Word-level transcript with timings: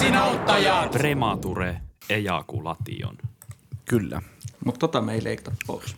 Vesinauttaja! 0.00 0.88
Premature 0.92 1.80
ejakulation. 2.08 3.18
Kyllä. 3.84 4.22
Mutta 4.64 4.78
tota 4.78 5.00
me 5.00 5.14
ei 5.14 5.24
leikata 5.24 5.52
pois. 5.66 5.96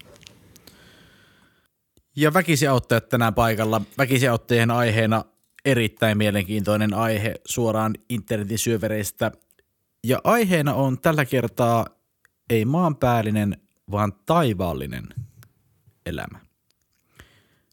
Ja 2.16 2.34
väkisiauttajat 2.34 3.08
tänään 3.08 3.34
paikalla. 3.34 3.80
Väkisiauttajien 3.98 4.70
aiheena 4.70 5.24
erittäin 5.64 6.18
mielenkiintoinen 6.18 6.94
aihe 6.94 7.34
suoraan 7.44 7.94
internetin 8.08 8.58
syövereistä. 8.58 9.32
Ja 10.04 10.20
aiheena 10.24 10.74
on 10.74 10.98
tällä 11.00 11.24
kertaa 11.24 11.86
ei 12.50 12.64
maanpäällinen, 12.64 13.56
vaan 13.90 14.12
taivaallinen 14.26 15.06
elämä. 16.06 16.38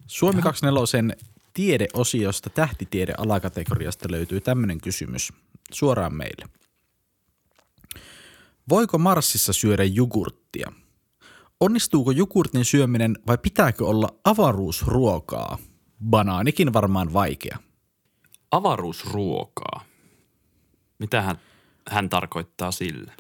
Suomi 0.07 0.41
24 0.41 1.16
tiedeosiosta 1.54 2.50
tähtitiede 2.50 3.14
alakategoriasta 3.18 4.11
löytyy 4.11 4.41
tämmöinen 4.41 4.82
kysymys 4.82 5.34
suoraan 5.73 6.13
meille. 6.13 6.49
Voiko 8.69 8.97
Marsissa 8.97 9.54
syödä 9.54 9.83
jogurttia? 9.83 10.71
Onnistuuko 11.60 12.11
jogurtin 12.11 12.65
syöminen 12.65 13.18
vai 13.27 13.37
pitääkö 13.37 13.86
olla 13.86 14.10
avaruusruokaa? 14.24 15.57
Banaanikin 16.10 16.74
varmaan 16.74 17.13
vaikea. 17.13 17.57
Avaruusruokaa. 18.51 19.86
Mitä 21.00 21.21
hän, 21.21 21.39
hän 21.89 22.10
tarkoittaa 22.10 22.71
sillä? 22.71 23.13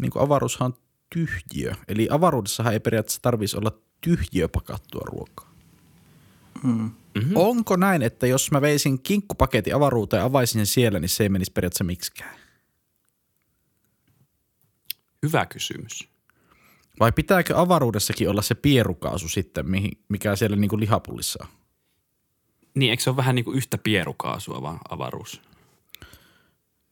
Niin 0.00 0.10
kuin 0.10 0.22
avaruushan 0.22 0.66
on 0.66 0.78
tyhjiö. 1.10 1.74
Eli 1.88 2.08
avaruudessahan 2.10 2.72
ei 2.72 2.80
periaatteessa 2.80 3.22
tarvitsisi 3.22 3.58
olla 3.58 3.72
tyhjiöpakattua 4.00 5.02
ruokaa. 5.04 5.50
Mm-hmm. 7.14 7.36
Onko 7.36 7.76
näin, 7.76 8.02
että 8.02 8.26
jos 8.26 8.50
mä 8.50 8.60
veisin 8.60 9.02
kinkkupaketin 9.02 9.74
avaruuteen 9.74 10.20
ja 10.20 10.24
avaisin 10.24 10.58
sen 10.58 10.66
siellä, 10.66 10.98
niin 10.98 11.08
se 11.08 11.22
ei 11.22 11.28
menisi 11.28 11.52
periaatteessa 11.52 11.84
miksikään? 11.84 12.36
Hyvä 15.22 15.46
kysymys. 15.46 16.08
Vai 17.00 17.12
pitääkö 17.12 17.60
avaruudessakin 17.60 18.30
olla 18.30 18.42
se 18.42 18.54
pierukaasu 18.54 19.28
sitten, 19.28 19.66
mikä 20.08 20.36
siellä 20.36 20.56
niin 20.56 20.68
kuin 20.68 20.80
lihapullissa 20.80 21.38
on? 21.42 21.48
Niin, 22.74 22.90
eikö 22.90 23.02
se 23.02 23.10
ole 23.10 23.16
vähän 23.16 23.34
niin 23.34 23.44
kuin 23.44 23.56
yhtä 23.56 23.78
pierukaasua 23.78 24.62
vaan 24.62 24.78
avaruus? 24.88 25.40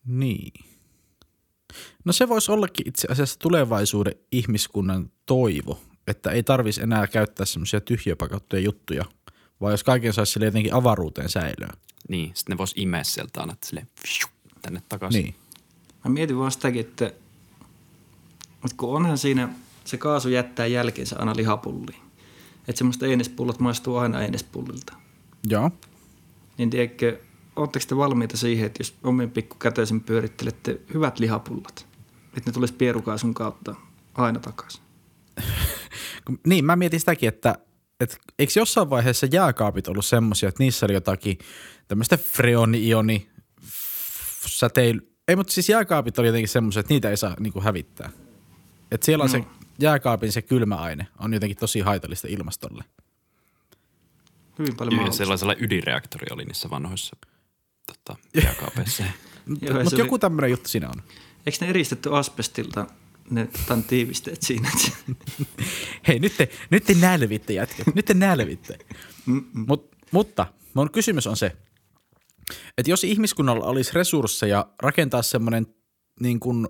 Niin. 0.06 0.52
No 2.04 2.12
se 2.12 2.28
voisi 2.28 2.52
ollakin 2.52 2.88
itse 2.88 3.08
asiassa 3.10 3.38
tulevaisuuden 3.38 4.14
ihmiskunnan 4.32 5.10
toivo, 5.26 5.80
että 6.06 6.30
ei 6.30 6.42
tarvitsisi 6.42 6.82
enää 6.82 7.06
käyttää 7.06 7.46
semmoisia 7.46 7.80
tyhjöpakattuja 7.80 8.62
juttuja, 8.62 9.04
vaan 9.62 9.72
jos 9.72 9.84
kaiken 9.84 10.12
saisi 10.12 10.32
sille 10.32 10.46
jotenkin 10.46 10.74
avaruuteen 10.74 11.28
säilöön. 11.28 11.76
Niin, 12.08 12.30
sitten 12.34 12.54
ne 12.54 12.58
vois 12.58 12.74
imeä 12.76 13.04
sieltä 13.04 13.40
aina 13.40 13.56
sille 13.64 13.86
tänne 14.62 14.82
takaisin. 14.88 15.22
Niin. 15.22 15.34
Mä 16.04 16.10
mietin 16.10 16.38
vaan 16.38 16.52
sitäkin, 16.52 16.80
että, 16.80 17.06
että 17.06 18.76
kun 18.76 18.96
onhan 18.96 19.18
siinä 19.18 19.48
se 19.84 19.96
kaasu 19.96 20.28
jättää 20.28 20.66
jälkeensä 20.66 21.16
aina 21.18 21.36
lihapulliin. 21.36 22.02
Että 22.68 22.78
semmoista 22.78 23.06
einespullot 23.06 23.60
maistuu 23.60 23.96
aina 23.96 24.22
einespullilta. 24.22 24.92
Joo. 25.48 25.70
Niin 26.58 26.70
tiedätkö, 26.70 27.20
ootteko 27.56 27.84
te 27.88 27.96
valmiita 27.96 28.36
siihen, 28.36 28.66
että 28.66 28.80
jos 28.80 28.94
omin 29.04 29.30
pikku 29.30 29.56
kätöisin 29.56 30.00
pyörittelette 30.00 30.80
hyvät 30.94 31.18
lihapullat, 31.18 31.86
että 32.36 32.50
ne 32.50 32.52
tulisi 32.52 32.74
pierukaasun 32.74 33.34
kautta 33.34 33.74
aina 34.14 34.40
takaisin? 34.40 34.82
Niin, 36.46 36.64
mä 36.64 36.76
mietin 36.76 37.00
sitäkin, 37.00 37.28
että, 37.28 37.58
että 38.00 38.16
eikö 38.38 38.52
jossain 38.56 38.90
vaiheessa 38.90 39.26
jääkaapit 39.32 39.88
ollut 39.88 40.04
semmoisia, 40.04 40.48
että 40.48 40.62
niissä 40.62 40.86
oli 40.86 40.92
jotakin 40.92 41.38
tämmöistä 41.88 42.16
freoni-ioni, 42.16 43.28
f- 43.64 44.46
säteily, 44.46 45.12
ei 45.28 45.36
mutta 45.36 45.52
siis 45.52 45.68
jääkaapit 45.68 46.18
oli 46.18 46.26
jotenkin 46.26 46.48
semmoisia, 46.48 46.80
että 46.80 46.94
niitä 46.94 47.10
ei 47.10 47.16
saa 47.16 47.36
niin 47.40 47.52
kuin 47.52 47.64
hävittää. 47.64 48.10
Että 48.90 49.04
siellä 49.04 49.22
on 49.22 49.30
se 49.30 49.44
jääkaapin 49.78 50.32
se 50.32 50.42
kylmä 50.42 50.74
aine, 50.76 51.06
on 51.18 51.34
jotenkin 51.34 51.56
tosi 51.58 51.80
haitallista 51.80 52.28
ilmastolle. 52.30 52.84
Hyvin 54.58 54.76
paljon 54.76 54.92
Ja 54.92 54.96
mahdollista. 54.96 55.18
sellaisella 55.18 55.54
ydinreaktori 55.58 56.26
oli 56.30 56.44
niissä 56.44 56.70
vanhoissa 56.70 57.16
tota, 57.86 58.16
jääkaapeissa. 58.44 59.04
Joo, 59.62 59.82
Mutta 59.82 59.96
joku 60.00 60.18
tämmöinen 60.18 60.50
juttu 60.50 60.68
siinä 60.68 60.88
on. 60.88 61.02
Eikö 61.46 61.58
ne 61.60 61.66
eristetty 61.70 62.16
asbestilta 62.16 62.86
ne 63.30 63.48
tämän 63.66 63.84
tiivisteet 63.84 64.42
siinä? 64.42 64.70
Hei, 66.08 66.18
nyt 66.18 66.36
te, 66.36 66.48
nyt 66.70 66.84
te 66.84 66.94
nälvitte 66.94 67.52
jätkät, 67.52 67.94
nyt 67.94 68.04
te 68.04 68.14
nälvitte. 68.14 68.78
Mut, 69.52 69.96
mutta 70.10 70.46
mun 70.74 70.90
kysymys 70.90 71.26
on 71.26 71.36
se, 71.36 71.56
että 72.78 72.90
jos 72.90 73.04
ihmiskunnalla 73.04 73.66
olisi 73.66 73.90
resursseja 73.94 74.66
rakentaa 74.82 75.22
semmoinen 75.22 75.66
niin 76.20 76.40
kuin 76.40 76.68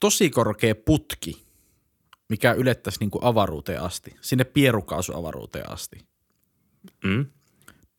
tosi 0.00 0.30
korkea 0.30 0.74
putki, 0.74 1.46
mikä 2.28 2.52
ylettäisi 2.52 3.00
niin 3.00 3.10
kuin 3.10 3.24
avaruuteen 3.24 3.82
asti, 3.82 4.16
sinne 4.20 4.44
pierukaasuavaruuteen 4.44 5.70
asti, 5.70 5.98
Mm? 7.04 7.26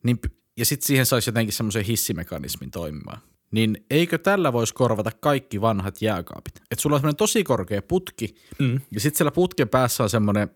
niin, 0.02 0.18
ja 0.56 0.64
sitten 0.64 0.86
siihen 0.86 1.06
saisi 1.06 1.28
jotenkin 1.28 1.52
semmoisen 1.52 1.84
hissimekanismin 1.84 2.70
toimimaan, 2.70 3.20
niin 3.50 3.84
eikö 3.90 4.18
tällä 4.18 4.52
voisi 4.52 4.74
korvata 4.74 5.10
kaikki 5.20 5.60
vanhat 5.60 6.02
jääkaapit? 6.02 6.56
Että 6.56 6.82
sulla 6.82 6.96
on 6.96 7.00
semmoinen 7.00 7.16
tosi 7.16 7.44
korkea 7.44 7.82
putki, 7.82 8.34
Mm. 8.58 8.80
ja 8.90 9.00
sitten 9.00 9.18
siellä 9.18 9.30
putken 9.30 9.68
päässä 9.68 10.02
on 10.02 10.10
semmoinen, 10.10 10.48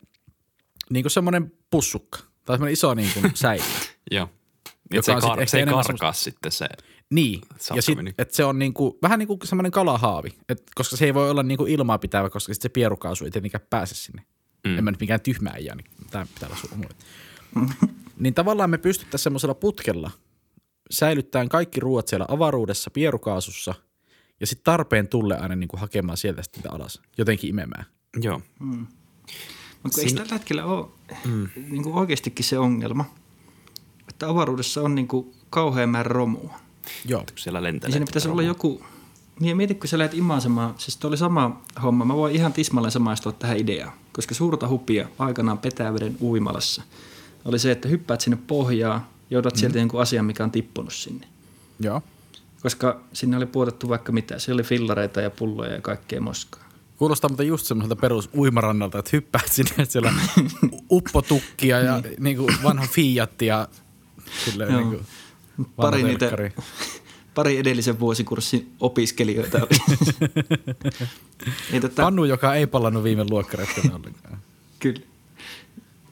niin 0.91 1.03
kuin 1.05 1.11
semmoinen 1.11 1.53
pussukka, 1.71 2.19
tai 2.45 2.57
semmoinen 2.57 2.73
iso 2.73 2.95
niin 3.03 3.11
kuin 3.15 3.31
säilö. 3.35 3.65
Joo. 4.11 4.29
Joka 4.91 4.99
Et 4.99 5.05
se, 5.05 5.13
on 5.13 5.39
kar- 5.39 5.47
se 5.47 5.59
ei 5.59 5.67
karkaa 5.67 6.13
sitten 6.13 6.53
se. 6.53 6.67
Niin, 7.11 7.41
ja 7.75 7.83
sit, 7.83 7.99
että 8.19 8.37
se 8.37 8.45
on 8.45 8.59
niinku, 8.59 8.99
vähän 9.03 9.19
niin 9.19 9.27
kuin 9.27 9.39
semmoinen 9.45 9.73
kalahaavi, 9.73 10.29
et, 10.49 10.63
koska 10.75 10.97
se 10.97 11.05
ei 11.05 11.15
voi 11.15 11.31
olla 11.31 11.43
niinku 11.43 11.67
ilmaa 11.67 11.99
pitävä, 11.99 12.31
koska 12.31 12.55
sit 12.55 12.63
se 12.63 12.69
pierukaasu 12.69 13.25
ei 13.25 13.31
tietenkään 13.31 13.67
pääse 13.71 13.95
sinne. 13.95 14.23
Mm. 14.65 14.79
En 14.79 14.85
mä 14.85 14.91
nyt 14.91 15.01
mikään 15.01 15.21
tyhmä 15.21 15.51
äijä, 15.51 15.75
niin 15.75 15.87
tämä 16.11 16.27
pitää 16.35 16.49
olla 16.49 16.59
sun 16.59 16.87
Niin 18.19 18.35
tavallaan 18.35 18.71
me 18.71 18.79
pystyttäisiin 18.79 19.25
semmoisella 19.25 19.55
putkella 19.55 20.11
säilyttämään 20.93 21.49
kaikki 21.49 21.81
ruoat 21.81 22.09
siellä 22.09 22.27
avaruudessa, 22.29 22.91
pierukaasussa, 22.91 23.75
ja 24.41 24.47
sitten 24.47 24.65
tarpeen 24.65 25.09
tulle 25.09 25.39
aina 25.39 25.57
niinku 25.57 25.77
hakemaan 25.77 26.17
sieltä 26.17 26.43
sitten 26.43 26.63
niitä 26.63 26.77
alas, 26.77 27.01
jotenkin 27.19 27.51
imemään. 27.51 27.85
Joo. 28.21 28.41
Mutta 29.83 30.01
eikö 30.01 30.13
tällä 30.15 30.33
hetkellä 30.33 30.65
ole 30.65 30.87
mm. 31.25 31.49
niin 31.71 31.83
kuin 31.83 31.95
oikeastikin 31.95 32.45
se 32.45 32.59
ongelma, 32.59 33.05
että 34.09 34.29
avaruudessa 34.29 34.83
on 34.83 34.95
niin 34.95 35.09
kuin 35.09 35.35
kauhean 35.51 35.89
määrä 35.89 36.09
romua. 36.09 36.59
Joo. 37.05 37.21
Kun 37.21 37.39
siellä 37.39 37.59
Ja 37.59 37.63
lentelee. 37.63 37.93
siinä 37.93 38.07
pitäisi 38.07 38.29
olla 38.29 38.43
joku... 38.43 38.85
Niin 39.41 39.57
mieti, 39.57 39.75
kun 39.75 39.89
sä 39.89 39.99
lähdet 39.99 40.15
imasemaan, 40.15 40.75
siis 40.79 41.05
oli 41.05 41.17
sama 41.17 41.63
homma. 41.83 42.05
Mä 42.05 42.15
voin 42.15 42.35
ihan 42.35 42.53
tismalleen 42.53 42.93
samaistua 42.93 43.33
tähän 43.33 43.57
ideaan, 43.57 43.93
koska 44.13 44.35
suurta 44.35 44.69
hupia 44.69 45.09
aikanaan 45.19 45.59
Petäveden 45.59 46.17
uimalassa 46.21 46.83
oli 47.45 47.59
se, 47.59 47.71
että 47.71 47.89
hyppäät 47.89 48.21
sinne 48.21 48.39
pohjaan 48.47 49.07
otat 49.39 49.57
sieltä 49.57 49.79
jonkun 49.79 50.01
asian, 50.01 50.25
mikä 50.25 50.45
on 50.45 50.51
tippunut 50.51 50.93
sinne. 50.93 51.27
Joo. 51.81 52.03
Koska 52.63 53.01
sinne 53.13 53.37
oli 53.37 53.47
puotettu 53.47 53.89
vaikka 53.89 54.13
mitä. 54.13 54.39
Siellä 54.39 54.61
oli 54.61 54.69
fillareita 54.69 55.21
ja 55.21 55.31
pulloja 55.31 55.73
ja 55.73 55.81
kaikkea 55.81 56.21
moskaa. 56.21 56.63
Kuulostaa 56.97 57.29
mutta 57.31 57.43
just 57.43 57.67
semmoiselta 57.67 58.01
perus 58.01 58.31
uimarannalta, 58.37 58.99
että 58.99 59.11
hyppäät 59.13 59.53
sinne, 59.53 59.71
että 59.71 59.93
siellä 59.93 60.09
on 60.09 60.49
uppotukkia 60.91 61.81
ja 61.81 62.03
niinku 62.19 62.51
vanha 62.63 62.87
Fiat 62.87 63.43
ja 63.43 63.69
silleen 64.45 64.75
vanha 64.75 64.97
Pari 65.77 66.03
niitä, 66.03 66.31
pari 67.35 67.59
edellisen 67.59 68.01
vuosikurssin 68.01 68.73
opiskelijoita 68.81 69.59
oli. 69.59 69.99
Ei, 71.73 71.81
tota, 71.81 72.03
Pannu, 72.03 72.25
joka 72.25 72.55
ei 72.55 72.67
palannut 72.67 73.05
viime 73.05 73.25
luokkaretkellä 73.31 73.97
ollenkaan. 73.97 74.39
Kyllä. 74.79 75.01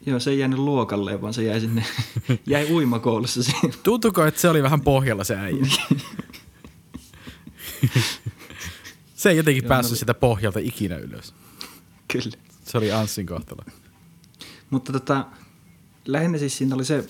Joo, 0.06 0.20
se 0.20 0.30
ei 0.30 0.38
jäänyt 0.38 0.58
luokalle, 0.58 1.22
vaan 1.22 1.34
se 1.34 1.42
jäi 1.42 1.60
sinne, 1.60 1.84
jäi 2.46 2.72
uimakoulussa. 2.72 3.52
Tuntuuko, 3.82 4.24
että 4.24 4.40
se 4.40 4.48
oli 4.48 4.62
vähän 4.62 4.80
pohjalla 4.80 5.24
se 5.24 5.36
äijä? 5.36 5.66
se 9.14 9.30
ei 9.30 9.36
jotenkin 9.36 9.64
päässyt 9.64 9.98
sitä 9.98 10.14
pohjalta 10.14 10.58
ikinä 10.58 10.96
ylös. 10.96 11.34
Kyllä. 12.12 12.36
Se 12.64 12.78
oli 12.78 12.92
Anssin 12.92 13.26
kohtalo. 13.26 13.62
Mutta 14.70 14.92
tota, 14.92 15.26
lähinnä 16.06 16.38
siis 16.38 16.58
siinä 16.58 16.74
oli 16.74 16.84
se 16.84 17.04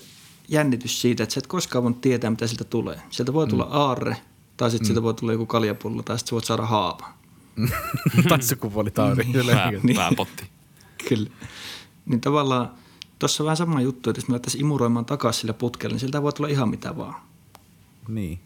jännitys 0.49 1.00
siitä, 1.00 1.23
että 1.23 1.32
sä 1.35 1.38
et 1.38 1.47
koskaan 1.47 1.82
voinut 1.82 2.00
tietää, 2.00 2.31
mitä 2.31 2.47
sieltä 2.47 2.65
tulee. 2.65 3.00
Sieltä 3.11 3.32
voi 3.32 3.47
tulla 3.47 3.65
aarre, 3.65 4.17
tai 4.56 4.70
sitten 4.70 4.85
mm. 4.85 4.87
sieltä 4.87 5.03
voi 5.03 5.15
tulla 5.15 5.32
joku 5.32 5.47
kaljapullo, 5.47 6.03
tai 6.03 6.19
sitten 6.19 6.32
voit 6.37 6.44
saada 6.44 6.67
haava. 6.67 7.12
tai 8.29 8.43
sukupuolitaudi. 8.43 9.23
Pää, 9.47 9.73
Niin. 9.82 9.97
pääpotti. 9.97 10.44
Kyllä. 11.09 11.31
Niin 12.06 12.20
tavallaan 12.20 12.70
tuossa 13.20 13.43
on 13.43 13.44
vähän 13.44 13.56
sama 13.56 13.81
juttu, 13.81 14.11
että 14.11 14.19
jos 14.19 14.28
me 14.28 14.32
lähdettäisiin 14.32 14.61
imuroimaan 14.61 15.05
takaisin 15.05 15.40
sillä 15.40 15.55
putkella, 15.55 15.93
niin 15.93 16.00
sieltä 16.00 16.22
voi 16.22 16.32
tulla 16.32 16.49
ihan 16.49 16.69
mitä 16.69 16.96
vaan. 16.96 17.22
niin. 18.08 18.38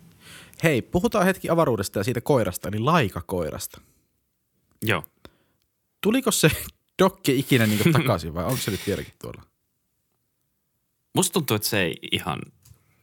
Hei, 0.63 0.83
puhutaan 0.83 1.25
hetki 1.27 1.51
avaruudesta 1.51 1.99
ja 1.99 2.05
siitä 2.05 2.21
koirasta, 2.21 2.69
eli 2.69 2.79
laikakoirasta. 2.79 3.81
Joo. 4.83 5.05
Tuliko 6.01 6.31
se 6.31 6.51
dokki 7.03 7.39
ikinä 7.39 7.67
niin 7.67 7.93
takaisin 7.93 8.35
vai 8.35 8.45
onko 8.45 8.57
se 8.57 8.71
nyt 8.71 8.87
vieläkin 8.87 9.15
tuolla? 9.23 9.43
Musta 11.15 11.33
tuntuu, 11.33 11.55
että 11.55 11.69
se 11.69 11.81
ei 11.81 11.99
ihan 12.13 12.39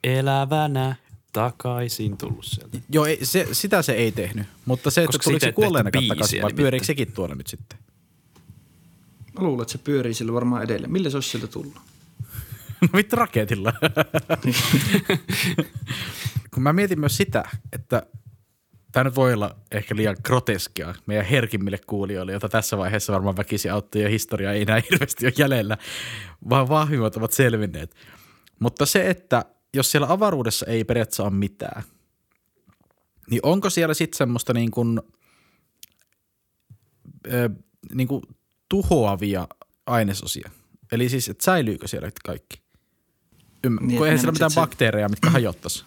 elävänä 0.04 0.96
takaisin 1.34 2.18
tullut 2.18 2.46
sieltä. 2.46 2.78
Joo, 2.90 3.06
ei, 3.06 3.26
se, 3.26 3.48
sitä 3.52 3.82
se 3.82 3.92
ei 3.92 4.12
tehnyt. 4.12 4.48
Mutta 4.66 4.92
se, 4.92 5.02
että 5.02 5.08
Koska 5.08 5.24
tuliko 5.24 5.46
se 5.46 5.52
kuolleena 5.52 5.92
takaisin 5.92 6.42
vai 6.42 6.54
pyöriikö 6.54 6.86
sekin 6.86 7.12
tuolla 7.12 7.36
nyt 7.36 7.48
sitten? 7.48 7.80
Mä 9.34 9.44
luulen, 9.44 9.62
että 9.62 9.72
se 9.72 9.78
pyörii 9.78 10.14
sillä 10.14 10.34
varmaan 10.34 10.64
edelleen. 10.64 10.92
Millä 10.92 11.10
se 11.10 11.18
olisi 11.18 11.30
sieltä 11.30 11.48
tullut? 11.48 11.74
No 12.82 12.90
vittu 12.96 13.16
raketilla. 13.16 13.74
Kun 16.54 16.64
mä 16.64 16.74
mietin 16.74 17.00
myös 17.00 17.18
sitä, 17.18 17.44
että 17.74 18.08
tämä 18.92 19.04
nyt 19.04 19.16
voi 19.16 19.34
olla 19.34 19.56
ehkä 19.72 19.96
liian 19.96 20.16
groteskia 20.24 20.96
meidän 21.06 21.26
herkimmille 21.26 21.80
kuulijoille, 21.88 22.32
jota 22.32 22.50
tässä 22.50 22.78
vaiheessa 22.78 23.14
varmaan 23.14 23.38
väkisi 23.38 23.70
auttoi 23.70 24.02
ja 24.02 24.10
historia 24.10 24.52
ei 24.52 24.62
enää 24.62 24.82
hirveästi 24.92 25.26
ole 25.26 25.34
jäljellä, 25.38 25.78
vaan 26.50 26.70
vahvimmat 26.70 27.18
ovat 27.18 27.34
selvinneet. 27.34 27.96
Mutta 28.60 28.86
se, 28.86 29.10
että 29.10 29.46
jos 29.74 29.92
siellä 29.92 30.08
avaruudessa 30.12 30.66
ei 30.66 30.84
periaatteessa 30.84 31.24
ole 31.24 31.32
mitään, 31.34 31.84
niin 33.30 33.40
onko 33.44 33.70
siellä 33.70 33.94
sitten 33.94 34.18
semmoista 34.18 34.54
niin 34.54 34.72
kuin, 34.72 35.02
ö, 37.28 37.50
niin 37.94 38.08
kuin 38.08 38.22
tuhoavia 38.72 39.48
ainesosia? 39.86 40.50
Eli 40.92 41.10
siis, 41.10 41.30
että 41.30 41.44
säilyykö 41.44 41.88
siellä 41.88 42.12
kaikki? 42.26 42.62
Ymmär- 43.68 43.80
Niin, 43.80 43.88
niin, 43.88 43.98
kun 43.98 44.08
eihän 44.08 44.20
siellä 44.20 44.32
mitään 44.32 44.48
että 44.48 44.54
se- 44.54 44.60
bakteereja, 44.62 45.10
mitkä 45.10 45.30
hajottaisi. 45.40 45.84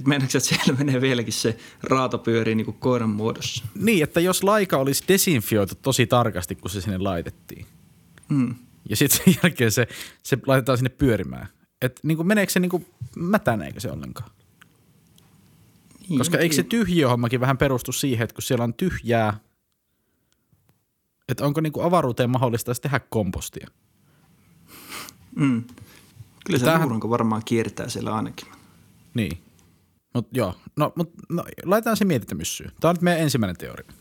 Et 0.00 0.06
meinaatko, 0.06 0.38
että 0.38 0.48
siellä 0.48 0.78
menee 0.78 1.00
vieläkin 1.00 1.32
se 1.32 1.58
raato 1.82 2.18
pyörii 2.18 2.54
niin 2.54 2.64
kuin 2.64 2.76
koiran 2.76 3.10
muodossa? 3.10 3.64
Niin, 3.74 4.02
että 4.04 4.20
jos 4.20 4.42
laika 4.44 4.76
olisi 4.76 5.04
desinfioitu 5.08 5.74
tosi 5.82 6.06
tarkasti, 6.06 6.54
kun 6.54 6.70
se 6.70 6.80
sinne 6.80 6.98
laitettiin, 6.98 7.66
Mm. 8.28 8.54
ja 8.88 8.96
sitten 8.96 9.24
sen 9.24 9.34
jälkeen 9.42 9.72
se, 9.72 9.88
se 10.22 10.38
laitetaan 10.46 10.78
sinne 10.78 10.88
pyörimään. 10.90 11.48
Että 11.82 12.00
niin 12.04 12.16
kuin, 12.16 12.26
meneekö 12.26 12.52
se 12.52 12.60
niin 12.60 12.70
kuin, 12.70 12.86
mätäneekö 13.16 13.80
se 13.80 13.90
ollenkaan? 13.90 14.30
Niin, 16.08 16.18
Koska 16.18 16.38
eikö 16.38 16.54
se 16.54 16.62
tyhjiöhommakin 16.62 17.40
vähän 17.40 17.58
perustu 17.58 17.92
siihen, 17.92 18.24
että 18.24 18.34
kun 18.34 18.42
siellä 18.42 18.64
on 18.64 18.74
tyhjää, 18.74 19.40
että 21.28 21.44
onko 21.44 21.60
niin 21.60 21.72
kuin 21.72 21.86
avaruuteen 21.86 22.30
mahdollista 22.30 22.74
tehdä 22.74 23.00
kompostia? 23.00 23.66
Mm. 25.36 25.64
Kyllä 26.46 26.58
se 26.58 26.64
Tämähän- 26.64 27.00
varmaan 27.10 27.42
kiertää 27.44 27.88
siellä 27.88 28.14
ainakin. 28.14 28.48
Niin. 29.14 29.38
Mut 30.14 30.28
joo, 30.32 30.54
no, 30.76 30.92
mut, 30.96 31.12
no 31.28 31.44
laitetaan 31.64 31.96
se 31.96 32.04
mietintämyssyyn. 32.04 32.72
Tämä 32.80 32.90
on 32.90 32.94
nyt 32.94 33.02
meidän 33.02 33.20
ensimmäinen 33.22 33.56
teoria. 33.56 33.92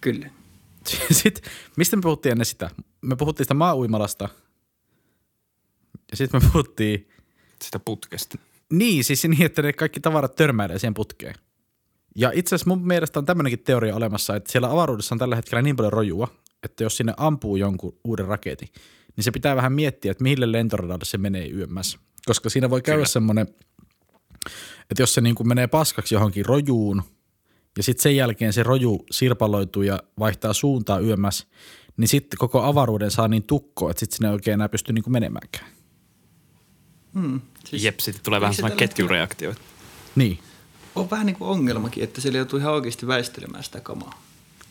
Kyllä. 0.00 0.30
Sitten, 1.10 1.52
mistä 1.76 1.96
me 1.96 2.02
puhuttiin 2.02 2.30
ennen 2.30 2.46
sitä? 2.46 2.70
Me 3.00 3.16
puhuttiin 3.16 3.44
sitä 3.44 3.54
maa-uimalasta. 3.54 4.28
Ja 6.10 6.16
sitten 6.16 6.42
me 6.44 6.48
puhuttiin, 6.52 7.08
Sitä 7.62 7.78
putkesta. 7.78 8.38
niin 8.72 9.04
siis 9.04 9.24
niin, 9.24 9.42
että 9.42 9.62
ne 9.62 9.72
kaikki 9.72 10.00
tavarat 10.00 10.34
törmäilee 10.34 10.78
siihen 10.78 10.94
putkeen. 10.94 11.34
Ja 12.14 12.30
itse 12.34 12.54
asiassa 12.54 12.70
mun 12.70 12.86
mielestä 12.86 13.18
on 13.18 13.26
tämmöinenkin 13.26 13.64
teoria 13.64 13.96
olemassa, 13.96 14.36
että 14.36 14.52
siellä 14.52 14.70
avaruudessa 14.70 15.14
on 15.14 15.18
tällä 15.18 15.36
hetkellä 15.36 15.62
niin 15.62 15.76
paljon 15.76 15.92
rojua, 15.92 16.28
että 16.62 16.84
jos 16.84 16.96
sinne 16.96 17.14
ampuu 17.16 17.56
jonkun 17.56 17.98
uuden 18.04 18.26
raketin, 18.26 18.68
niin 19.16 19.24
se 19.24 19.30
pitää 19.30 19.56
vähän 19.56 19.72
miettiä, 19.72 20.10
että 20.12 20.24
mille 20.24 20.52
lentoradalle 20.52 21.04
se 21.04 21.18
menee 21.18 21.48
yömmässä. 21.50 21.98
Koska 22.26 22.50
siinä 22.50 22.70
voi 22.70 22.82
käydä 22.82 23.04
semmoinen, 23.04 23.46
että 24.90 25.02
jos 25.02 25.14
se 25.14 25.20
niin 25.20 25.34
kuin 25.34 25.48
menee 25.48 25.66
paskaksi 25.66 26.14
johonkin 26.14 26.46
rojuun, 26.46 27.02
ja 27.76 27.82
sitten 27.82 28.02
sen 28.02 28.16
jälkeen 28.16 28.52
se 28.52 28.62
roju 28.62 29.04
sirpaloituu 29.10 29.82
ja 29.82 30.02
vaihtaa 30.18 30.52
suuntaa 30.52 31.00
yömmässä, 31.00 31.46
niin 31.96 32.08
sitten 32.08 32.38
koko 32.38 32.62
avaruuden 32.62 33.10
saa 33.10 33.28
niin 33.28 33.42
tukkoa, 33.42 33.90
että 33.90 34.00
sitten 34.00 34.16
sinne 34.16 34.28
ei 34.28 34.34
oikein 34.34 34.54
enää 34.54 34.68
pysty 34.68 34.92
niin 34.92 35.02
kuin 35.02 35.12
menemäänkään. 35.12 35.66
Mm. 37.12 37.40
Siis, 37.64 37.84
Jep, 37.84 37.98
sitten 37.98 38.24
tulee 38.24 38.40
vähän 38.40 38.54
se 38.54 38.56
sellainen 38.56 38.78
tällä 38.78 38.88
hetkellä 38.88 39.08
ketjureaktio. 39.08 39.54
Niin, 40.16 40.38
On 40.94 41.10
vähän 41.10 41.26
niin 41.26 41.36
kuin 41.36 41.48
ongelmakin, 41.50 42.04
että 42.04 42.20
siellä 42.20 42.38
joutuu 42.38 42.58
ihan 42.58 42.72
oikeasti 42.72 43.06
väistelemään 43.06 43.64
sitä 43.64 43.80
kamaa. 43.80 44.22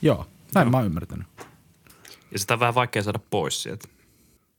joo, 0.02 0.28
näin 0.56 0.72
mä 0.72 0.78
oon 0.78 0.86
ymmärtänyt. 0.86 1.28
Ja 2.32 2.40
sitä 2.40 2.54
on 2.54 2.60
vähän 2.60 2.76
vaikea 2.76 3.04
saada 3.04 3.20
pois 3.30 3.64
sieltä. 3.64 3.88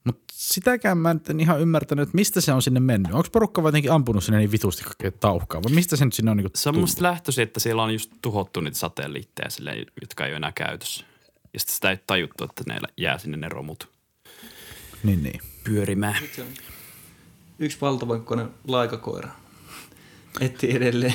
Mutta 0.04 0.24
sitäkään 0.32 0.98
mä 0.98 1.14
nyt 1.14 1.30
en 1.30 1.40
ihan 1.40 1.60
ymmärtänyt, 1.60 2.02
että 2.02 2.14
mistä 2.16 2.40
se 2.40 2.52
on 2.52 2.62
sinne 2.62 2.80
mennyt. 2.80 3.12
Onko 3.12 3.28
porukka 3.32 3.62
jotenkin 3.62 3.92
ampunut 3.92 4.24
sinne 4.24 4.38
niin 4.38 4.52
vitusti 4.52 4.84
kaikkea 4.84 5.10
tauhkaa, 5.12 5.62
vai 5.62 5.72
mistä 5.72 5.96
se 5.96 6.04
nyt 6.04 6.14
sinne 6.14 6.30
on 6.30 6.36
niinku 6.36 6.50
Se 6.54 6.68
on 6.68 6.78
musta 6.78 7.02
lähtöisin, 7.02 7.42
että 7.42 7.60
siellä 7.60 7.82
on 7.82 7.92
just 7.92 8.12
tuhottu 8.22 8.60
niitä 8.60 8.78
satelliitteja, 8.78 9.50
silleen, 9.50 9.86
jotka 10.00 10.24
ei 10.26 10.30
ole 10.30 10.36
enää 10.36 10.52
käytössä. 10.52 11.04
Ja 11.54 11.60
sitten 11.60 11.74
sitä 11.74 11.90
ei 11.90 11.98
tajuttu, 12.06 12.44
että 12.44 12.64
ne 12.66 12.80
jää 12.96 13.18
sinne 13.18 13.36
ne 13.36 13.48
romut 13.48 13.88
Niin, 15.02 15.22
niin. 15.22 15.40
pyörimään. 15.64 16.16
Yksi 17.58 17.78
valtavan 17.80 18.18
kokoinen 18.18 18.50
laikakoira. 18.68 19.28
Etti 20.40 20.76
edelleen 20.76 21.14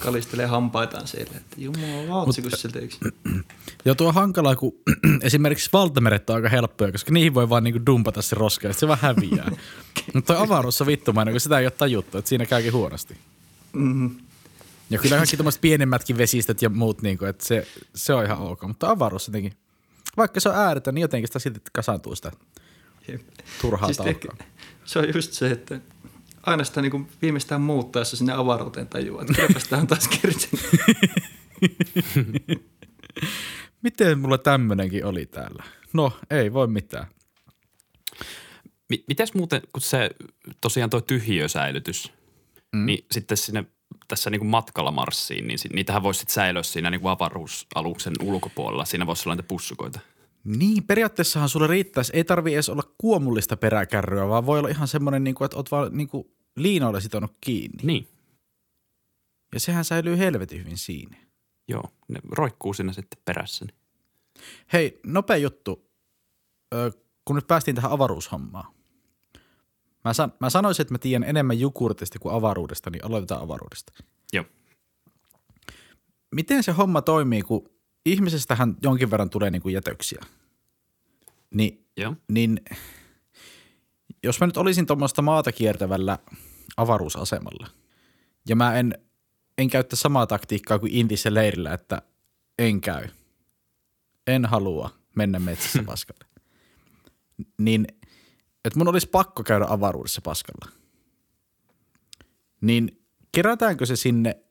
kalistelee 0.00 0.46
hampaitaan 0.46 1.06
siellä. 1.06 1.32
Että 1.36 1.56
jumala, 1.58 2.08
vautsi, 2.08 2.42
kun 2.42 2.50
sieltä 2.56 2.78
yksi. 2.78 2.98
Ja 3.84 3.94
tuo 3.94 4.08
on 4.08 4.14
hankalaa, 4.14 4.56
kun 4.56 4.72
esimerkiksi 5.22 5.70
valtameret 5.72 6.30
on 6.30 6.36
aika 6.36 6.48
helppoja, 6.48 6.92
koska 6.92 7.12
niihin 7.12 7.34
voi 7.34 7.48
vaan 7.48 7.64
niinku 7.64 7.86
dumpata 7.86 8.22
se 8.22 8.36
roska 8.36 8.68
sit 8.68 8.78
se 8.78 8.88
vaan 8.88 8.98
häviää. 9.02 9.50
Mutta 10.14 10.34
toi 10.34 10.44
avaruus 10.44 10.80
on 10.80 10.86
vittumainen, 10.86 11.34
kun 11.34 11.40
sitä 11.40 11.58
ei 11.58 11.66
ole 11.66 11.70
tajuttu, 11.70 12.18
että 12.18 12.28
siinä 12.28 12.46
käykin 12.46 12.72
huonosti. 12.72 13.16
Mm-hmm. 13.72 14.16
Ja 14.90 14.98
kyllä 14.98 15.16
kaikki 15.16 15.36
tämmöiset 15.36 15.60
pienemmätkin 15.60 16.18
vesistöt 16.18 16.62
ja 16.62 16.68
muut, 16.68 17.02
niinku, 17.02 17.24
että 17.24 17.46
se, 17.46 17.66
se 17.94 18.14
on 18.14 18.24
ihan 18.24 18.38
ok. 18.38 18.62
Mutta 18.62 18.90
avaruus 18.90 19.28
jotenkin, 19.28 19.52
vaikka 20.16 20.40
se 20.40 20.48
on 20.48 20.54
ääretön, 20.54 20.94
niin 20.94 21.02
jotenkin 21.02 21.28
sitä 21.28 21.38
silti 21.38 21.60
kasaantuu 21.72 22.14
sitä 22.14 22.32
turhaa 23.60 23.92
Siis 23.92 24.06
ehkä, 24.06 24.28
se 24.84 24.98
on 24.98 25.14
just 25.14 25.32
se, 25.32 25.50
että 25.50 25.80
aina 26.42 26.64
sitä 26.64 26.82
niin 26.82 27.08
viimeistään 27.22 27.60
muuttaessa 27.60 28.16
sinne 28.16 28.32
avaruuteen 28.32 28.88
tajuaa, 28.88 29.22
että 29.22 29.34
kylläpäs 29.34 29.68
tää 29.68 29.78
on 29.78 29.86
taas 29.86 30.08
kertsinyt. 30.08 30.70
Miten 33.82 34.18
mulla 34.18 34.38
tämmönenkin 34.38 35.04
oli 35.04 35.26
täällä? 35.26 35.64
No, 35.92 36.12
ei 36.30 36.52
voi 36.52 36.66
mitään. 36.66 37.06
Mi- 38.88 39.04
mitäs 39.08 39.34
muuten, 39.34 39.62
kun 39.72 39.82
se 39.82 40.10
tosiaan 40.60 40.90
tuo 40.90 41.00
tyhjiösäilytys, 41.00 42.12
mm. 42.72 42.86
niin 42.86 43.04
sitten 43.10 43.36
sinne 43.36 43.64
tässä 44.08 44.30
niin 44.30 44.40
kuin 44.40 44.48
matkalla 44.48 44.90
Marsiin, 44.90 45.46
niin 45.46 45.58
niitähän 45.72 46.02
voisi 46.02 46.18
sitten 46.18 46.34
säilyä 46.34 46.62
siinä 46.62 46.90
niin 46.90 47.00
kuin 47.00 47.10
avaruusaluksen 47.10 48.12
ulkopuolella. 48.22 48.84
Siinä 48.84 49.06
voisi 49.06 49.28
olla 49.28 49.36
niitä 49.36 49.48
pussukoita. 49.48 50.00
Niin, 50.44 50.84
periaatteessahan 50.84 51.48
sulle 51.48 51.66
riittäisi, 51.66 52.12
ei 52.16 52.24
tarvi 52.24 52.54
edes 52.54 52.68
olla 52.68 52.82
kuomullista 52.98 53.56
peräkärryä, 53.56 54.28
vaan 54.28 54.46
voi 54.46 54.58
olla 54.58 54.68
ihan 54.68 54.88
semmoinen, 54.88 55.24
niin 55.24 55.34
kuin, 55.34 55.44
että 55.46 55.56
oot 55.56 55.70
vaan 55.70 55.96
niin 55.96 56.08
kuin 56.08 56.24
liinoille 56.56 57.00
sitonut 57.00 57.36
kiinni. 57.40 57.82
Niin, 57.82 58.08
Ja 59.54 59.60
sehän 59.60 59.84
säilyy 59.84 60.18
helvetin 60.18 60.58
hyvin 60.60 60.78
siinä. 60.78 61.16
joo. 61.68 61.84
Ne 62.08 62.20
roikkuu 62.30 62.74
siinä 62.74 62.92
sitten 62.92 63.22
perässä. 63.24 63.64
Niin. 63.64 63.76
Hei, 64.72 65.00
nopea 65.06 65.36
juttu. 65.36 65.90
Ö, 66.74 66.92
kun 67.24 67.36
nyt 67.36 67.46
päästiin 67.46 67.74
tähän 67.74 67.90
avaruushommaan. 67.92 68.74
Mä, 70.04 70.12
san- 70.12 70.32
mä 70.40 70.50
sanoisin, 70.50 70.82
että 70.82 70.94
mä 70.94 70.98
tiedän 70.98 71.28
enemmän 71.28 71.60
jukurtista 71.60 72.18
kuin 72.18 72.34
avaruudesta, 72.34 72.90
niin 72.90 73.04
aloitetaan 73.04 73.42
avaruudesta. 73.42 73.92
Joo. 74.32 74.44
Miten 76.34 76.62
se 76.62 76.72
homma 76.72 77.02
toimii, 77.02 77.42
kun 77.42 77.70
ihmisestähän 78.06 78.76
jonkin 78.82 79.10
verran 79.10 79.30
tulee 79.30 79.50
niin 79.50 79.62
kuin 79.62 79.72
jätöksiä? 79.72 80.24
Niin 81.54 81.86
Joo. 81.96 82.16
niin 82.28 82.60
jos 84.22 84.40
mä 84.40 84.46
nyt 84.46 84.56
olisin 84.56 84.86
tuommoista 84.86 85.22
maata 85.22 85.52
kiertävällä 85.52 86.18
avaruusasemalla, 86.76 87.66
ja 88.48 88.56
mä 88.56 88.74
en, 88.74 88.94
en 89.58 89.70
käyttäisi 89.70 90.02
samaa 90.02 90.26
taktiikkaa 90.26 90.78
kuin 90.78 90.92
Intissä 90.92 91.34
leirillä, 91.34 91.74
että 91.74 92.02
en 92.58 92.80
käy, 92.80 93.08
en 94.26 94.46
halua 94.46 94.90
mennä 95.16 95.38
metsässä 95.38 95.82
paskalle, 95.86 96.24
niin 97.58 97.86
että 98.64 98.78
mun 98.78 98.88
olisi 98.88 99.08
pakko 99.08 99.42
käydä 99.42 99.66
avaruudessa 99.68 100.20
paskalla, 100.24 100.72
niin 102.60 103.02
kerätäänkö 103.32 103.86
se 103.86 103.96
sinne 103.96 104.44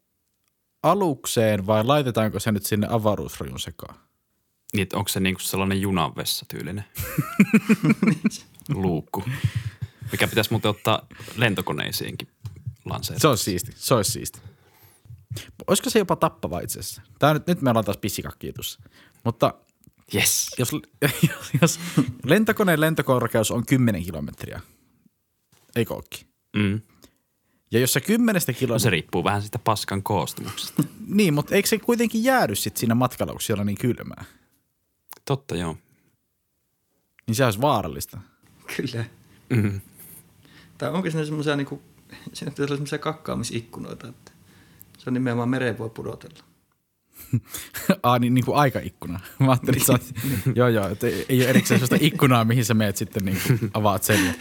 alukseen 0.83 1.67
vai 1.67 1.83
laitetaanko 1.83 2.39
se 2.39 2.51
nyt 2.51 2.65
sinne 2.65 2.88
avaruusrojun 2.89 3.59
sekaan? 3.59 3.95
Niin, 4.74 4.88
onko 4.93 5.07
se 5.07 5.19
niin 5.19 5.36
kuin 5.36 5.43
sellainen 5.43 5.81
junanvessa 5.81 6.45
tyylinen 6.50 6.86
luukku, 8.74 9.24
mikä 10.12 10.27
pitäisi 10.27 10.51
muuten 10.51 10.69
ottaa 10.71 11.07
lentokoneisiinkin 11.36 12.27
lanseerata. 12.86 13.21
Se 13.21 13.27
on 13.27 13.38
siisti, 13.38 13.71
se 13.75 13.93
olisi 13.93 14.12
siisti. 14.12 14.39
Olisiko 15.67 15.89
se 15.89 16.00
jopa 16.00 16.15
tappava 16.15 16.59
itse 16.59 16.79
asiassa? 16.79 17.01
Tää 17.19 17.33
nyt, 17.33 17.48
nyt 17.48 17.62
me 17.62 17.69
ollaan 17.69 17.86
taas 17.86 17.98
pissikakkiitussa. 17.98 18.79
Mutta 19.24 19.53
Yes. 20.15 20.48
jos, 20.57 20.71
jos, 21.01 21.12
jos 21.62 21.79
lentokoneen 22.25 22.81
lentokorkeus 22.81 23.51
on 23.51 23.65
10 23.65 24.03
kilometriä, 24.03 24.62
ei 25.75 25.86
kookki. 25.86 26.25
Mm. 26.55 26.81
Ja 27.71 27.79
jos 27.79 27.93
se 27.93 28.01
kymmenestä 28.01 28.53
No 28.67 28.79
se 28.79 28.89
riippuu 28.89 29.23
vähän 29.23 29.41
siitä 29.41 29.59
paskan 29.59 30.03
koostumuksesta. 30.03 30.83
niin, 31.07 31.33
mutta 31.33 31.55
eikö 31.55 31.69
se 31.69 31.79
kuitenkin 31.79 32.23
jäädy 32.23 32.55
sit 32.55 32.77
siinä 32.77 32.95
matkalla, 32.95 33.33
kun 33.33 33.41
siellä 33.41 33.61
on 33.61 33.67
niin 33.67 33.77
kylmää? 33.77 34.25
Totta, 35.25 35.55
joo. 35.55 35.77
Niin 37.27 37.35
se 37.35 37.45
olisi 37.45 37.61
vaarallista. 37.61 38.19
Kyllä. 38.77 39.05
Mm. 39.49 39.81
Tai 40.77 40.91
onko 40.91 41.11
siinä 41.11 41.25
semmoisia 41.25 41.55
niinku 41.55 41.81
siinä 42.33 42.51
pitäisi 42.51 42.61
olla 42.61 42.75
semmoisia 42.75 42.97
kakkaamisikkunoita, 42.97 44.07
että 44.07 44.31
se 44.97 45.09
on 45.09 45.13
nimenomaan 45.13 45.49
mereen 45.49 45.77
voi 45.77 45.89
pudotella. 45.89 46.43
Aa, 48.03 48.19
niin, 48.19 48.33
niin 48.33 48.45
kuin 48.45 48.57
aikaikkuna. 48.57 49.19
Mä 49.39 49.51
ajattelin, 49.51 49.81
että 49.81 49.85
sä 49.85 49.93
oot, 49.93 50.55
joo 50.55 50.67
joo, 50.67 50.88
että 50.88 51.07
ei, 51.07 51.25
ei 51.29 51.41
ole 51.41 51.49
erikseen 51.49 51.79
sellaista 51.79 52.05
ikkunaa, 52.05 52.45
mihin 52.45 52.65
sä 52.65 52.73
meet 52.73 52.97
sitten 52.97 53.25
niin 53.25 53.38
kuin 53.47 53.71
avaat 53.73 54.03
sen. 54.03 54.19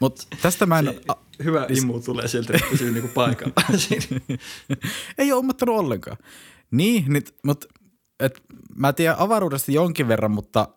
Mutta 0.00 0.26
tästä 0.42 0.66
mä 0.66 0.78
en, 0.78 0.84
Se, 0.84 1.44
hyvä 1.44 1.66
imu 1.68 2.00
tulee 2.00 2.28
sieltä, 2.28 2.52
että 2.54 2.66
pysyy 2.70 2.92
niinku 2.92 3.08
paikalla. 3.08 3.54
siinä. 3.76 4.20
ei 5.18 5.32
ole 5.32 5.38
ummattanut 5.38 5.78
ollenkaan. 5.78 6.16
Niin, 6.70 7.04
nyt, 7.08 7.34
mutta 7.44 7.66
et, 8.20 8.42
mä 8.76 8.92
tiedän 8.92 9.18
avaruudesta 9.18 9.72
jonkin 9.72 10.08
verran, 10.08 10.30
mutta 10.30 10.68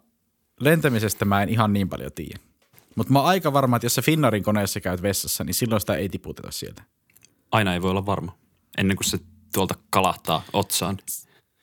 lentämisestä 0.59 1.25
mä 1.25 1.43
en 1.43 1.49
ihan 1.49 1.73
niin 1.73 1.89
paljon 1.89 2.11
tiedä. 2.11 2.39
Mutta 2.95 3.13
mä 3.13 3.19
oon 3.19 3.27
aika 3.27 3.53
varma, 3.53 3.75
että 3.75 3.85
jos 3.85 3.95
sä 3.95 4.01
Finnarin 4.01 4.43
koneessa 4.43 4.79
käyt 4.79 5.01
vessassa, 5.01 5.43
niin 5.43 5.53
silloin 5.53 5.81
sitä 5.81 5.95
ei 5.95 6.09
tiputeta 6.09 6.51
sieltä. 6.51 6.83
Aina 7.51 7.73
ei 7.73 7.81
voi 7.81 7.91
olla 7.91 8.05
varma, 8.05 8.37
ennen 8.77 8.97
kuin 8.97 9.05
se 9.05 9.19
tuolta 9.53 9.75
kalahtaa 9.89 10.43
otsaan. 10.53 10.97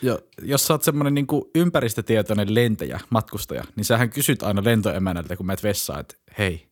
Jo, 0.03 0.19
jos 0.43 0.67
sä 0.67 0.75
oot 0.75 0.83
semmoinen 0.83 1.15
niin 1.15 1.27
ympäristötietoinen 1.55 2.55
lentäjä, 2.55 3.01
matkustaja, 3.11 3.65
niin 3.77 3.85
sähän 3.85 4.11
kysyt 4.11 4.43
aina 4.43 4.65
lentoemänältä, 4.65 5.37
kun 5.37 5.47
meet 5.47 5.63
vessaan, 5.63 6.01
että 6.01 6.15
hei, 6.39 6.69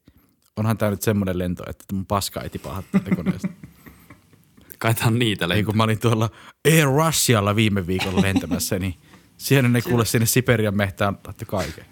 onhan 0.57 0.79
tää 0.79 0.91
nyt 0.91 1.03
semmoinen 1.03 1.39
lento, 1.39 1.63
että 1.71 1.85
mun 1.93 2.07
paska 2.07 2.41
ei 2.41 2.51
tipahda 2.51 2.83
tästä 2.93 3.17
koneesta. 3.17 3.49
Kai 4.79 4.95
tää 4.95 5.07
on 5.07 5.19
niitä 5.19 5.45
Ei 5.45 5.49
lentoja. 5.49 5.65
kun 5.67 5.77
mä 5.77 5.83
olin 5.83 5.99
tuolla 5.99 6.31
Air 6.65 6.87
Russialla 6.87 7.57
viime 7.57 7.87
viikolla 7.87 8.23
lentämässä, 8.23 8.79
niin 8.79 8.95
siellä 9.37 9.69
ne 9.69 9.83
kuule 9.83 10.05
sinne 10.05 10.27
Siperian 10.27 10.77
mehtään 10.77 11.19
laittoi 11.27 11.47
kaiken. 11.47 11.85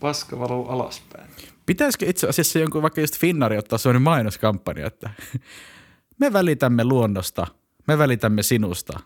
Paska 0.00 0.38
valuu 0.38 0.68
alaspäin. 0.68 1.30
Pitäisikö 1.66 2.06
itse 2.08 2.28
asiassa 2.28 2.58
jonkun 2.58 2.82
vaikka 2.82 3.00
just 3.00 3.18
Finnari 3.18 3.58
ottaa 3.58 3.78
sellainen 3.78 4.02
mainoskampanja, 4.02 4.86
että 4.86 5.10
me 6.18 6.32
välitämme 6.32 6.84
luonnosta, 6.84 7.46
me 7.88 7.98
välitämme 7.98 8.42
sinusta, 8.42 9.00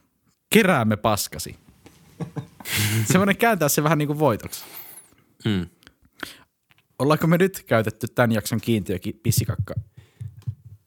keräämme 0.51 0.97
paskasi. 0.97 1.57
Semmoinen 3.13 3.37
kääntää 3.37 3.69
se 3.69 3.83
vähän 3.83 3.99
niin 3.99 4.07
kuin 4.07 4.19
voitoksi. 4.19 4.65
Mm. 5.45 5.67
Ollaanko 6.99 7.27
me 7.27 7.39
nyt 7.39 7.63
käytetty 7.67 8.09
tämän 8.09 8.33
jakson 8.33 8.61
kiintiö 8.61 8.99
pissikakka 9.23 9.75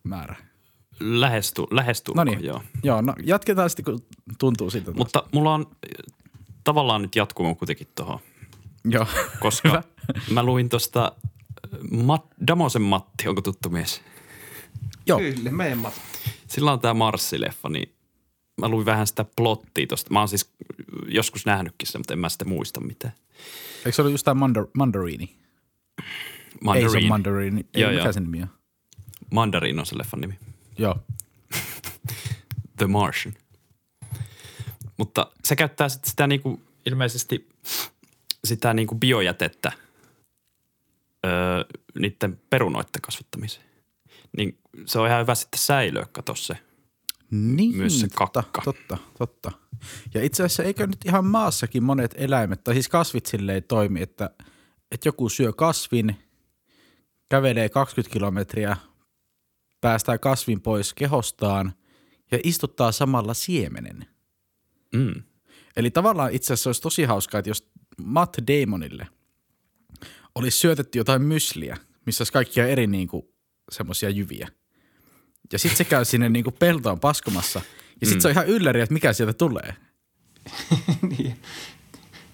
määrä? 0.04 0.36
Lähestu, 1.00 1.68
lähestu, 1.72 2.14
No 2.14 2.24
niin, 2.24 2.44
joo. 2.44 2.62
joo, 2.84 3.02
no 3.02 3.14
jatketaan 3.24 3.70
sitten 3.70 3.86
kun 3.86 4.00
tuntuu 4.40 4.70
siltä. 4.70 4.86
taas. 4.86 4.98
Mutta 4.98 5.24
mulla 5.32 5.54
on 5.54 5.66
tavallaan 6.64 7.02
nyt 7.02 7.16
jatkumo 7.16 7.56
kuitenkin 7.56 7.88
tuohon, 7.96 8.20
joo. 8.86 9.06
koska 9.40 9.70
Hyvä. 9.70 9.84
mä 10.32 10.44
luin 10.44 10.70
tuosta 10.70 11.12
Mat, 11.92 12.26
Damosen 12.48 12.82
Matti, 12.82 13.28
onko 13.28 13.42
tuttu 13.42 13.70
mies? 13.70 14.02
Joo. 15.06 15.20
Kyllä, 15.20 15.52
meidän 15.52 15.78
Matti. 15.78 16.02
Sillä 16.48 16.72
on 16.72 16.80
tämä 16.80 16.94
Marssi-leffa, 16.94 17.70
niin 17.70 17.96
mä 18.62 18.68
luin 18.70 18.86
vähän 18.86 19.08
sitä 19.08 19.26
plottia 19.36 19.88
tosta. 19.88 20.14
Mä 20.14 20.20
oon 20.20 20.28
siis 20.28 20.52
joskus 21.08 21.46
nähnytkin 21.46 21.88
sen, 21.88 22.00
mutta 22.00 22.14
en 22.14 22.20
mä 22.20 22.30
sitä 22.30 22.46
muista 22.46 22.82
mitään. 22.82 23.14
Eikö 23.78 23.92
se 23.92 24.02
ollut 24.02 24.14
just 24.14 24.26
tämä 24.26 24.48
mandar- 24.48 24.70
mandariini? 24.74 25.36
Mandarin. 26.62 26.86
Ei 26.86 26.92
se 26.92 26.98
ole 26.98 27.08
mandariini. 27.08 27.66
Ei, 27.74 27.82
Joo, 27.82 27.92
mikä 27.92 28.04
joo. 28.04 28.14
sen 28.14 28.24
nimi 28.24 28.42
on? 28.42 28.50
Mandarin 29.32 29.80
on 29.80 29.86
se 29.86 29.98
leffan 29.98 30.22
nimi. 30.22 30.40
Joo. 30.78 30.96
The 32.78 32.88
Martian. 32.88 33.36
Mutta 34.98 35.32
se 35.44 35.56
käyttää 35.56 35.90
sit 35.90 36.06
sitä 36.06 36.28
niinku, 36.28 36.62
ilmeisesti 36.86 37.50
sitä 38.44 38.74
niinku 38.74 38.96
biojätettä 38.96 39.72
öö, 41.26 41.32
niiden 42.00 42.42
perunoiden 42.50 43.02
kasvattamiseen. 43.02 43.66
Niin 44.38 44.58
se 44.86 45.00
on 45.00 45.08
ihan 45.08 45.22
hyvä 45.22 45.36
sitten 45.36 45.60
säilöä, 45.60 46.06
kato 46.12 46.36
se. 46.36 46.58
Niin, 47.32 47.78
Myös 47.78 48.00
se 48.00 48.08
totta, 48.08 48.44
kakka. 48.44 48.62
totta, 48.62 48.98
totta. 49.18 49.52
Ja 50.14 50.24
itse 50.24 50.44
asiassa 50.44 50.64
eikö 50.64 50.88
nyt 50.88 51.06
ihan 51.06 51.26
maassakin 51.26 51.84
monet 51.84 52.16
eläimet, 52.18 52.64
tai 52.64 52.74
siis 52.74 52.90
kasvit 52.90 53.26
silleen 53.26 53.64
toimi, 53.64 54.02
että, 54.02 54.30
että 54.92 55.08
joku 55.08 55.30
syö 55.30 55.54
kasvin, 55.54 56.16
kävelee 57.30 57.70
20 57.70 58.14
kilometriä, 58.14 58.78
päästää 59.82 60.18
kasvin 60.18 60.62
pois 60.62 60.94
kehostaan 60.94 61.74
ja 62.32 62.40
istuttaa 62.44 62.92
samalla 62.92 63.34
siemenen. 63.34 64.06
Mm. 64.96 65.24
Eli 65.76 65.92
tavallaan 65.92 66.34
itse 66.34 66.54
asiassa 66.54 66.70
olisi 66.70 66.82
tosi 66.82 67.04
hauskaa, 67.04 67.40
että 67.40 67.50
jos 67.50 67.70
Matt 68.04 68.38
Damonille 68.38 69.08
olisi 70.36 70.58
syötetty 70.58 70.98
jotain 70.98 71.22
mysliä, 71.22 71.78
missä 72.06 72.22
olisi 72.22 72.34
kaikkia 72.34 72.68
eri 72.68 72.88
niin 72.88 73.08
kuin, 73.08 73.24
semmoisia 73.72 74.10
jyviä. 74.10 74.48
Ja 75.54 75.60
sitten 75.60 75.78
se 75.78 75.84
käy 75.84 76.06
sinne 76.06 76.30
niin 76.30 76.44
kuin 76.44 76.56
peltoon 76.60 77.00
paskomassa. 77.00 77.62
Ja 78.02 78.08
sitten 78.08 78.18
mm. 78.18 78.22
se 78.22 78.28
on 78.28 78.32
ihan 78.32 78.48
ylläri, 78.48 78.82
että 78.82 78.94
mikä 78.94 79.14
sieltä 79.14 79.34
tulee. 79.34 79.76
niin. 81.18 81.38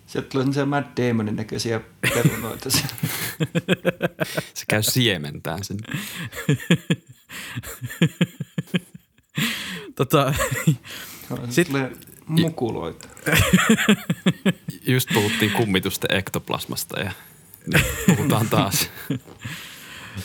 Sieltä 0.07 0.29
tulee 0.29 0.43
semmoisia 0.43 0.65
Matt 0.65 0.97
Damonin 0.97 1.35
näköisiä 1.35 1.81
perunoita. 2.01 2.69
Se 4.53 4.65
käy 4.67 4.83
siementään 4.83 5.63
sen. 5.63 5.77
Tota, 9.95 10.33
Sitten 11.27 11.51
Sit- 11.51 11.67
tulee 11.67 11.91
mukuloita. 12.25 13.07
Just 14.87 15.09
puhuttiin 15.13 15.51
kummitusten 15.51 16.17
ektoplasmasta 16.17 16.99
ja 16.99 17.11
nyt 17.73 17.83
puhutaan 18.07 18.49
taas. 18.49 18.89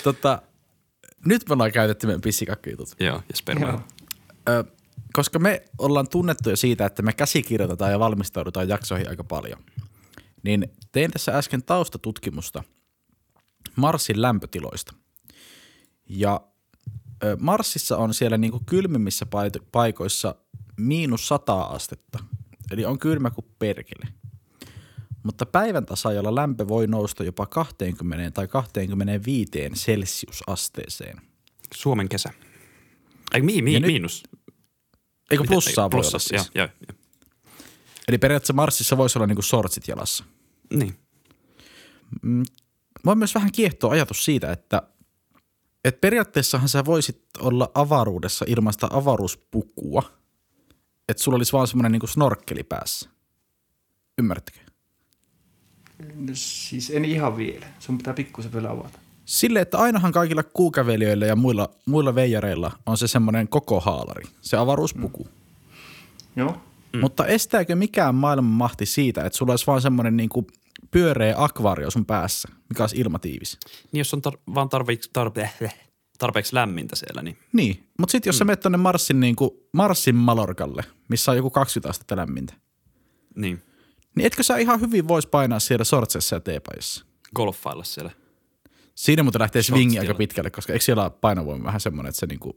tota, 0.03 0.43
nyt 1.25 1.49
me 1.49 1.53
ollaan 1.53 1.73
käytetty 1.73 2.07
meidän 2.07 2.21
pissikakkajutut. 2.21 2.89
Joo, 3.01 3.17
ja 3.29 3.37
sperma. 3.37 3.67
Joo. 3.67 4.65
Koska 5.13 5.39
me 5.39 5.65
ollaan 5.79 6.09
tunnettuja 6.09 6.57
siitä, 6.57 6.87
että 6.87 7.03
me 7.03 7.13
käsikirjoitetaan 7.13 7.91
ja 7.91 7.99
valmistaudutaan 7.99 8.69
jaksoihin 8.69 9.09
aika 9.09 9.25
paljon, 9.25 9.65
niin 10.43 10.73
tein 10.93 11.11
tässä 11.11 11.39
äsken 11.39 11.63
taustatutkimusta 11.63 12.63
Marsin 13.77 14.23
lämpötiloista. 14.23 14.95
Ja 16.09 16.41
Marsissa 17.39 17.97
on 17.97 18.15
siellä 18.15 18.39
niinku 18.39 18.63
kylmimmissä 18.67 19.27
pait- 19.27 19.65
paikoissa 19.73 20.35
miinus 20.77 21.29
100 21.29 21.63
astetta, 21.63 22.19
eli 22.71 22.85
on 22.85 22.99
kylmä 22.99 23.31
kuin 23.31 23.47
perkele. 23.59 24.09
Mutta 25.23 25.47
päivän 25.47 25.87
tasajalla 25.87 26.35
lämpö 26.35 26.69
voi 26.69 26.87
nousta 26.87 27.25
jopa 27.25 27.47
20 27.47 28.31
tai 28.31 28.49
25 28.49 29.51
celsiusasteeseen. 29.75 31.21
Suomen 31.75 32.09
kesä. 32.09 32.31
Ei, 33.35 33.43
mi, 33.43 33.63
mi, 33.63 33.81
nyt- 33.81 33.93
Eikö 35.31 35.43
Miten- 35.43 35.55
plussaa 35.55 35.91
voi 35.91 35.99
olla 35.99 36.11
plussa, 36.11 36.19
siis? 36.19 36.33
Joo, 36.33 36.67
joo, 36.67 36.69
joo. 36.89 36.99
Eli 38.09 38.19
periaatteessa 38.19 38.53
Marsissa 38.53 38.97
voisi 38.97 39.19
olla 39.19 39.27
niinku 39.27 39.43
sortsit 39.43 39.89
jalassa. 39.89 40.25
Niin. 40.75 40.97
Mua 43.05 43.15
myös 43.15 43.35
vähän 43.35 43.53
kiehtoo 43.53 43.91
ajatus 43.91 44.25
siitä, 44.25 44.53
että, 44.53 44.83
että 45.85 46.01
periaatteessahan 46.01 46.69
sä 46.69 46.85
voisit 46.85 47.23
olla 47.39 47.71
avaruudessa 47.75 48.45
ilmaista 48.49 48.89
avaruuspukua, 48.93 50.03
että 51.09 51.23
sulla 51.23 51.37
olisi 51.37 51.53
vaan 51.53 51.67
semmoinen 51.67 51.93
niinku 51.93 52.07
snorkkeli 52.07 52.63
päässä. 52.63 53.11
Ymmärrättekö? 54.19 54.59
No, 56.15 56.33
siis 56.35 56.91
en 56.91 57.05
ihan 57.05 57.37
vielä. 57.37 57.67
Sun 57.79 57.99
pitää 57.99 58.15
pikkusen 58.15 58.53
vielä 58.53 58.71
avata. 58.71 58.99
Sille, 59.31 59.61
että 59.61 59.79
ainahan 59.79 60.13
kaikilla 60.13 60.43
kuukävelijöillä 60.43 61.27
ja 61.27 61.37
muilla, 61.37 61.69
muilla 61.87 62.15
veijareilla 62.15 62.73
on 62.87 62.99
se 62.99 63.09
semmoinen 63.09 63.49
koko 63.49 63.81
haalari, 63.81 64.25
se 64.41 64.57
avaruuspuku. 64.57 65.25
Mm. 65.25 65.31
Joo. 66.37 66.57
Mm. 66.93 67.01
Mutta 67.01 67.27
estääkö 67.27 67.77
mikään 67.77 68.15
maailman 68.15 68.51
mahti 68.51 68.87
siitä, 68.87 69.25
että 69.25 69.37
sulla 69.37 69.53
olisi 69.53 69.67
vaan 69.67 69.83
semmoinen 69.83 70.17
niinku 70.17 70.47
pyöreä 70.91 71.35
akvaario 71.39 71.91
sun 71.91 72.07
päässä, 72.07 72.49
mikä 72.69 72.83
olisi 72.83 72.97
ilmatiivis? 73.01 73.59
Niin 73.93 73.99
jos 73.99 74.15
on 74.15 74.23
tar- 74.29 74.55
vaan 74.55 74.69
tarpeeksi, 74.69 75.11
tarpe- 75.19 75.71
tarpeeksi 76.19 76.55
lämmintä 76.55 76.97
siellä, 76.97 77.23
niin 77.23 77.39
Niin, 77.53 77.85
mutta 77.99 78.13
sitten 78.13 78.29
jos 78.29 78.37
mm. 78.37 78.39
sä 78.39 78.45
menet 78.45 78.61
tonne 78.61 78.79
Marsin, 78.79 79.21
niinku, 79.21 79.69
Marsin 79.73 80.17
Malorkalle, 80.17 80.85
missä 81.09 81.31
on 81.31 81.37
joku 81.37 81.51
20 81.51 81.91
astetta 81.91 82.17
lämmintä, 82.17 82.55
niin 83.37 83.63
niin 84.17 84.27
etkö 84.27 84.43
sä 84.43 84.57
ihan 84.57 84.81
hyvin 84.81 85.09
vois 85.09 85.27
painaa 85.27 85.61
siellä 85.61 85.85
sortsessa 85.85 86.37
ja 86.37 86.41
teepajassa? 86.41 87.05
golfailla 87.35 87.85
siellä. 87.85 88.20
Siinä 89.01 89.23
muuten 89.23 89.41
lähtee 89.41 89.63
swingi 89.63 89.99
aika 89.99 90.15
pitkälle, 90.15 90.51
koska 90.51 90.73
eikö 90.73 90.85
siellä 90.85 91.11
painovoima 91.11 91.65
vähän 91.65 91.81
semmoinen, 91.81 92.09
että 92.09 92.21
se 92.21 92.27
niinku, 92.27 92.57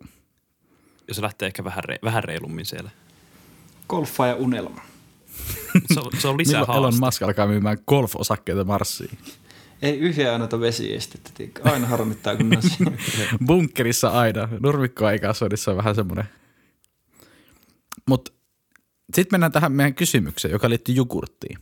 Ja 1.08 1.14
se 1.14 1.22
lähtee 1.22 1.46
ehkä 1.48 1.64
vähän, 1.64 1.84
re- 1.84 2.00
vähän 2.04 2.24
reilummin 2.24 2.66
siellä. 2.66 2.90
Golfa 3.90 4.28
ja 4.28 4.36
unelma. 4.36 4.82
Se 5.94 6.00
on, 6.00 6.12
se 6.20 6.28
on 6.28 6.38
lisää 6.38 6.62
milloin 6.62 6.78
Elon. 6.78 7.00
Musk 7.00 7.22
alkaa 7.22 7.48
myymään 7.48 7.78
golf-osakkeita 7.88 8.64
Marsiin. 8.64 9.18
Ei 9.82 9.98
yhden 10.00 10.34
anneta 10.34 10.60
vesiestettä. 10.60 11.32
Aina 11.64 11.88
harmittaa, 11.88 12.36
kun. 12.36 12.52
Bunkkerissa 13.48 14.10
aina. 14.10 14.50
Nurmikkoa 14.60 15.12
ei 15.12 15.20
kasvodissa 15.20 15.72
on 15.72 15.78
vähän 15.78 15.96
semmoinen. 15.96 16.26
Mutta 18.08 18.32
sitten 19.14 19.34
mennään 19.34 19.52
tähän 19.52 19.72
meidän 19.72 19.96
kysymykseen, 19.96 20.52
joka 20.52 20.70
liittyy 20.70 20.96
jogurttiin. 20.96 21.58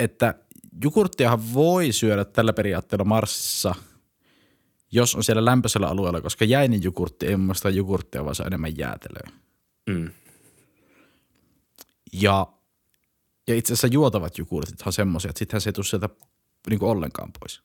Että 0.00 0.34
jogurttiahan 0.84 1.54
voi 1.54 1.92
syödä 1.92 2.24
tällä 2.24 2.52
periaatteella 2.52 3.04
Marsissa 3.04 3.74
jos 4.92 5.14
on 5.14 5.24
siellä 5.24 5.44
lämpöisellä 5.44 5.88
alueella, 5.88 6.20
koska 6.20 6.44
jäinen 6.44 6.82
jogurtti 6.82 7.26
ei 7.26 7.36
mun 7.36 7.46
mielestä 7.46 7.70
jogurttia, 7.70 8.24
vaan 8.24 8.34
se 8.34 8.42
on 8.42 8.46
enemmän 8.46 8.78
jäätelöä. 8.78 9.30
Mm. 9.86 10.10
Ja, 12.12 12.46
ja 13.46 13.54
itse 13.54 13.72
asiassa 13.72 13.86
juotavat 13.86 14.38
jogurtit 14.38 14.82
on 14.86 14.92
semmoisia, 14.92 15.28
että 15.28 15.38
sittenhän 15.38 15.60
se 15.60 15.68
ei 15.68 15.72
tule 15.72 15.84
sieltä 15.84 16.08
niin 16.70 16.78
kuin 16.78 16.90
ollenkaan 16.90 17.30
pois. 17.40 17.62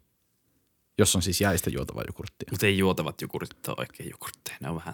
Jos 0.98 1.16
on 1.16 1.22
siis 1.22 1.42
jäistä 1.42 1.70
juotavaa 1.70 2.04
jogurttia. 2.08 2.48
Mutta 2.52 2.66
ei 2.66 2.78
juotavat 2.78 3.22
jogurtit 3.22 3.68
ole 3.68 3.76
oikein 3.80 4.10
jogurtteja. 4.10 4.58
Ne 4.62 4.70
on 4.70 4.76
vähän, 4.76 4.94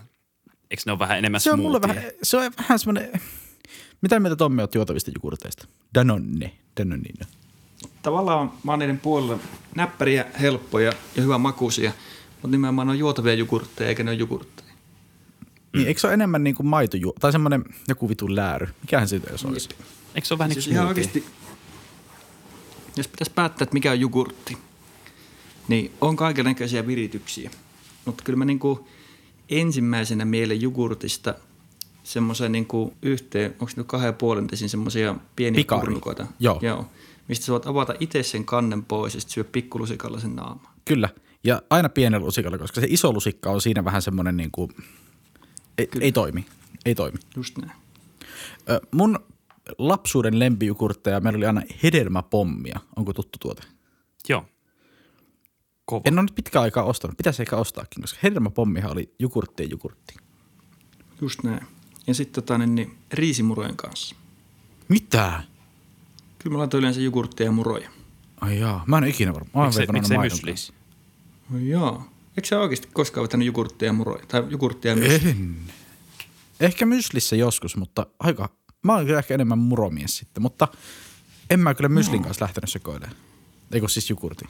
eikö 0.72 0.84
ne 0.86 0.92
ole 0.92 1.00
vähän 1.00 1.18
enemmän 1.18 1.42
Se 1.42 1.52
on 1.52 1.60
mulle 1.60 1.82
vähän, 1.82 2.04
se 2.24 2.38
on 2.38 2.52
vähän 2.58 2.80
semmoinen, 2.80 3.22
mitä 4.02 4.20
mieltä 4.20 4.36
Tommi 4.36 4.62
oot 4.62 4.76
juotavista 4.76 5.12
jogurteista? 5.16 5.68
Danone, 5.96 6.58
Danonino. 6.80 7.26
Tavallaan 8.08 8.52
mä 8.64 8.72
oon 8.72 8.80
niiden 8.80 9.00
puolella 9.00 9.40
näppäriä, 9.76 10.26
helppoja 10.42 10.94
ja 11.16 11.22
hyvän 11.22 11.42
makuisia, 11.42 11.92
mutta 12.32 12.48
nimenomaan 12.48 12.88
ne 12.88 12.92
on 12.92 13.00
juotavia 13.00 13.34
jogurtteja 13.34 13.90
eikä 13.90 14.04
ne 14.04 14.12
ole 14.12 14.20
jogurtteja. 14.20 14.74
Niin, 15.74 15.88
eikö 15.88 16.00
se 16.00 16.08
ole 16.08 16.14
enemmän 16.14 16.44
niin 16.44 16.56
kuin 16.56 16.68
maitoju, 16.68 17.14
tai 17.20 17.32
semmoinen 17.32 17.66
joku 17.88 18.10
vitun 18.10 18.36
lääry? 18.36 18.68
Mikähän 18.82 19.08
siitä 19.08 19.32
jos 19.32 19.46
olisi? 19.46 19.70
Eikö 20.16 20.28
se 20.28 20.34
ole 20.34 20.38
vähän 20.38 20.54
Siis 20.54 20.66
niin 20.68 20.78
kuin 20.78 20.88
oikeasti, 20.88 21.26
jos 22.96 23.08
pitäisi 23.08 23.32
päättää, 23.36 23.64
että 23.64 23.74
mikä 23.74 23.92
on 23.92 24.00
jogurtti, 24.00 24.58
niin 25.68 25.92
on 26.02 26.16
kaikenlaisia 26.16 26.88
virityksiä. 26.88 27.52
Mutta 28.06 28.24
kyllä 28.24 28.38
mä 28.38 28.46
niinku 28.46 28.88
ensimmäisenä 29.50 30.26
mielen 30.26 30.62
jogurtista 30.62 31.36
semmoisen 32.08 32.52
niinku 32.52 32.94
yhteen, 33.02 33.52
onko 33.52 33.68
se 33.68 33.78
nyt 33.78 33.88
kahden 33.88 34.14
puolen 34.14 34.50
desin 34.52 34.70
semmoisia 34.70 35.16
pieniä 35.36 35.58
Pikari. 35.58 35.80
purnukoita. 35.80 36.28
Joo. 36.40 36.60
Joo. 36.62 36.86
Mistä 37.28 37.46
sä 37.46 37.52
voit 37.52 37.68
avata 37.68 37.94
itse 38.00 38.24
sen 38.24 38.46
kannen 38.46 38.86
pois 38.86 39.14
ja 39.14 39.22
sitten 39.22 39.34
syö 39.34 39.44
pikkulusikalla 39.44 40.20
sen 40.20 40.36
naamaan. 40.36 40.74
Kyllä. 40.86 41.10
Ja 41.44 41.62
aina 41.70 41.90
pienellä 41.90 42.26
lusikalla, 42.26 42.58
koska 42.58 42.82
se 42.82 42.88
iso 42.90 43.14
lusikka 43.14 43.50
on 43.50 43.62
siinä 43.62 43.86
vähän 43.86 44.02
semmoinen 44.02 44.38
niin 44.38 44.52
kuin, 44.52 44.72
ei, 45.78 45.88
ei 46.02 46.12
toimi. 46.12 46.46
Ei 46.86 46.96
toimi. 46.96 47.18
Just 47.36 47.58
näin. 47.58 47.72
Ö, 48.70 48.82
mun 48.92 49.20
lapsuuden 49.78 50.40
lempijukurtteja, 50.40 51.20
meillä 51.20 51.38
oli 51.38 51.46
aina 51.46 51.62
hedelmäpommia. 51.84 52.80
Onko 52.96 53.14
tuttu 53.14 53.38
tuote? 53.42 53.64
Joo. 54.30 54.46
Kova. 55.86 56.02
En 56.06 56.14
ole 56.14 56.22
nyt 56.22 56.36
pitkään 56.36 56.64
aikaa 56.64 56.84
ostanut. 56.84 57.18
Pitäisi 57.18 57.42
ehkä 57.42 57.56
ostaakin, 57.56 58.02
koska 58.02 58.20
hedelmäpommihan 58.24 58.92
oli 58.92 59.14
jogurttien 59.20 59.70
jogurtti. 59.70 60.16
Just 61.22 61.44
näin. 61.44 61.68
Ja 62.08 62.14
sitten 62.14 62.44
tota, 62.44 62.58
niin, 62.58 62.76
niin, 62.76 62.98
riisimurojen 63.14 63.76
kanssa. 63.78 64.16
Mitä? 64.88 65.44
Kyllä 66.40 66.54
mä 66.54 66.58
laitoin 66.58 66.80
yleensä 66.80 67.02
jogurtteja 67.02 67.48
ja 67.48 67.52
muroja. 67.52 67.90
Ai 68.42 68.60
jaa, 68.60 68.84
mä 68.88 68.98
en 68.98 69.04
ole 69.04 69.10
ikinä 69.10 69.34
varma. 69.34 69.50
Mä 69.54 69.62
oon 69.62 69.68
Miksei- 69.70 69.88
miksei 69.92 70.18
maidon 70.18 70.36
mysli? 70.38 70.52
kanssa. 70.52 70.74
No 71.50 71.60
joo. 71.60 72.04
Eikö 72.38 72.48
sä 72.48 72.60
oikeasti 72.60 72.88
koskaan 72.94 73.24
vetänyt 73.24 73.46
jogurtteja 73.46 73.90
ja 73.90 73.94
muroja? 73.94 74.26
Tai 74.28 74.44
jogurtteja 74.50 74.96
ja 74.96 75.00
mysliä? 75.00 75.32
En. 75.32 75.58
Ehkä 76.60 76.86
myslissä 76.86 77.36
joskus, 77.36 77.76
mutta 77.78 78.06
aika, 78.20 78.50
mä 78.84 78.96
oon 78.96 79.06
kyllä 79.06 79.20
ehkä 79.20 79.34
enemmän 79.34 79.58
muromies 79.58 80.18
sitten, 80.18 80.42
mutta 80.44 80.68
en 81.50 81.60
mä 81.60 81.74
kyllä 81.74 81.90
myslin 81.90 82.24
kanssa 82.24 82.44
lähtenyt 82.46 82.70
sekoilemaan. 82.72 83.16
Eikö 83.72 83.88
siis 83.88 84.10
jogurti 84.10 84.46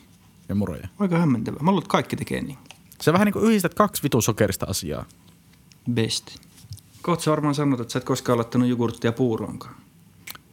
ja 0.49 0.55
muroja. 0.55 0.87
Aika 0.99 1.17
hämmentävää. 1.17 1.63
Mä 1.63 1.71
luulen, 1.71 1.83
että 1.83 1.91
kaikki 1.91 2.15
tekee 2.15 2.41
niin. 2.41 2.57
Se 3.01 3.13
vähän 3.13 3.25
niin 3.25 3.33
kuin 3.33 3.45
yhdistät 3.45 3.73
kaksi 3.73 4.03
vitun 4.03 4.23
sokerista 4.23 4.65
asiaa. 4.69 5.05
Best. 5.93 6.37
Kohta 7.07 7.23
sä 7.23 7.31
varmaan 7.31 7.55
sanot, 7.55 7.79
että 7.79 7.91
sä 7.93 7.99
et 7.99 8.05
koskaan 8.05 8.37
laittanut 8.37 8.67
jogurttia 8.69 9.11
puuroonkaan. 9.11 9.75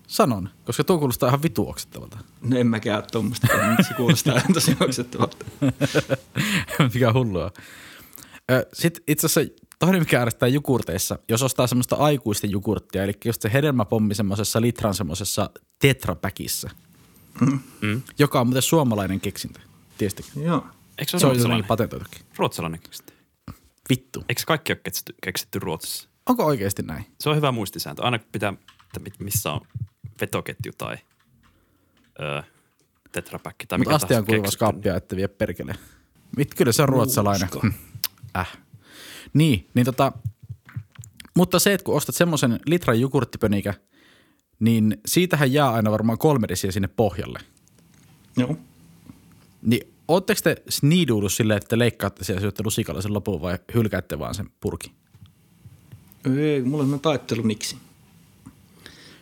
Sanon, 0.06 0.48
koska 0.64 0.84
tuo 0.84 0.98
kuulostaa 0.98 1.28
ihan 1.28 1.42
vitu 1.42 1.68
oksettavalta. 1.68 2.18
No 2.40 2.56
en 2.58 2.66
mäkään 2.66 2.98
ole 2.98 3.06
tuommoista, 3.12 3.46
mutta 3.68 3.82
se 3.88 3.94
kuulostaa 3.94 4.36
ihan 4.36 4.52
tosi 4.52 4.76
oksettavalta. 4.80 5.36
mikä 6.94 7.12
hullua. 7.12 7.50
Sitten 8.72 9.02
itse 9.08 9.26
asiassa 9.26 9.54
toinen, 9.78 10.00
mikä 10.00 10.22
ärsyttää 10.22 10.48
jogurteissa, 10.48 11.18
jos 11.28 11.42
ostaa 11.42 11.66
semmoista 11.66 11.96
aikuisten 11.96 12.50
jogurttia, 12.50 13.04
eli 13.04 13.12
just 13.24 13.42
se 13.42 13.52
hedelmäpommi 13.52 14.14
semmoisessa 14.14 14.60
litran 14.60 14.94
semmoisessa 14.94 15.50
tetrapäkissä, 15.78 16.70
Mm. 17.80 18.02
joka 18.18 18.40
on 18.40 18.46
muuten 18.46 18.62
suomalainen 18.62 19.20
keksintö. 19.20 19.60
Tiesittekö? 19.98 20.28
Joo. 20.40 20.66
Eikö 20.98 21.10
se 21.10 21.18
Se 21.18 21.26
ole 21.26 21.32
ruotsalainen? 21.34 21.66
patentoitukin. 21.66 22.20
Ruotsalainen 22.36 22.80
keksintö. 22.80 23.12
Vittu. 23.90 24.24
Eikö 24.28 24.42
kaikki 24.46 24.72
ole 24.72 24.80
keksitty, 24.84 25.14
keksitty 25.22 25.58
Ruotsissa? 25.58 26.08
Onko 26.28 26.44
oikeasti 26.44 26.82
näin? 26.82 27.04
Se 27.20 27.30
on 27.30 27.36
hyvä 27.36 27.52
muistisääntö. 27.52 28.02
Aina 28.02 28.18
pitää, 28.32 28.54
että 28.96 29.24
missä 29.24 29.52
on 29.52 29.60
vetoketju 30.20 30.72
tai 30.78 30.96
öö, 32.20 32.42
tetrapäkki 33.12 33.66
tai 33.66 33.78
Mutta 33.78 33.90
mikä 33.90 34.04
astian 34.04 34.24
niin- 34.24 34.58
kaappia, 34.58 34.96
että 34.96 35.16
vie 35.16 35.28
perkele. 35.28 35.74
Mit, 36.36 36.54
kyllä 36.54 36.72
se 36.72 36.82
on 36.82 36.88
ruotsalainen. 36.88 37.48
Äh. 38.36 38.58
Niin, 39.34 39.68
niin 39.74 39.84
tota, 39.86 40.12
mutta 41.36 41.58
se, 41.58 41.72
että 41.74 41.84
kun 41.84 41.96
ostat 41.96 42.14
semmoisen 42.14 42.60
litran 42.66 43.00
jogurttipönikä, 43.00 43.74
niin 44.60 45.00
siitähän 45.06 45.52
jää 45.52 45.72
aina 45.72 45.90
varmaan 45.90 46.18
kolme 46.18 46.48
desiä 46.48 46.72
sinne 46.72 46.88
pohjalle. 46.88 47.38
Joo. 48.36 48.56
Niin 49.62 49.94
ootteko 50.08 50.40
te 50.44 50.62
sniiduudu 50.68 51.28
silleen, 51.28 51.56
että 51.56 51.68
te 51.68 51.78
leikkaatte 51.78 52.24
siellä 52.24 52.40
syötte 52.40 52.62
lusikalla 52.64 53.02
sen 53.02 53.14
lopun 53.14 53.40
vai 53.40 53.58
hylkäätte 53.74 54.18
vaan 54.18 54.34
sen 54.34 54.50
purkin? 54.60 54.92
Ei, 56.38 56.62
mulla 56.62 56.84
on 56.84 57.00
taittelu 57.00 57.42
niksi. 57.42 57.76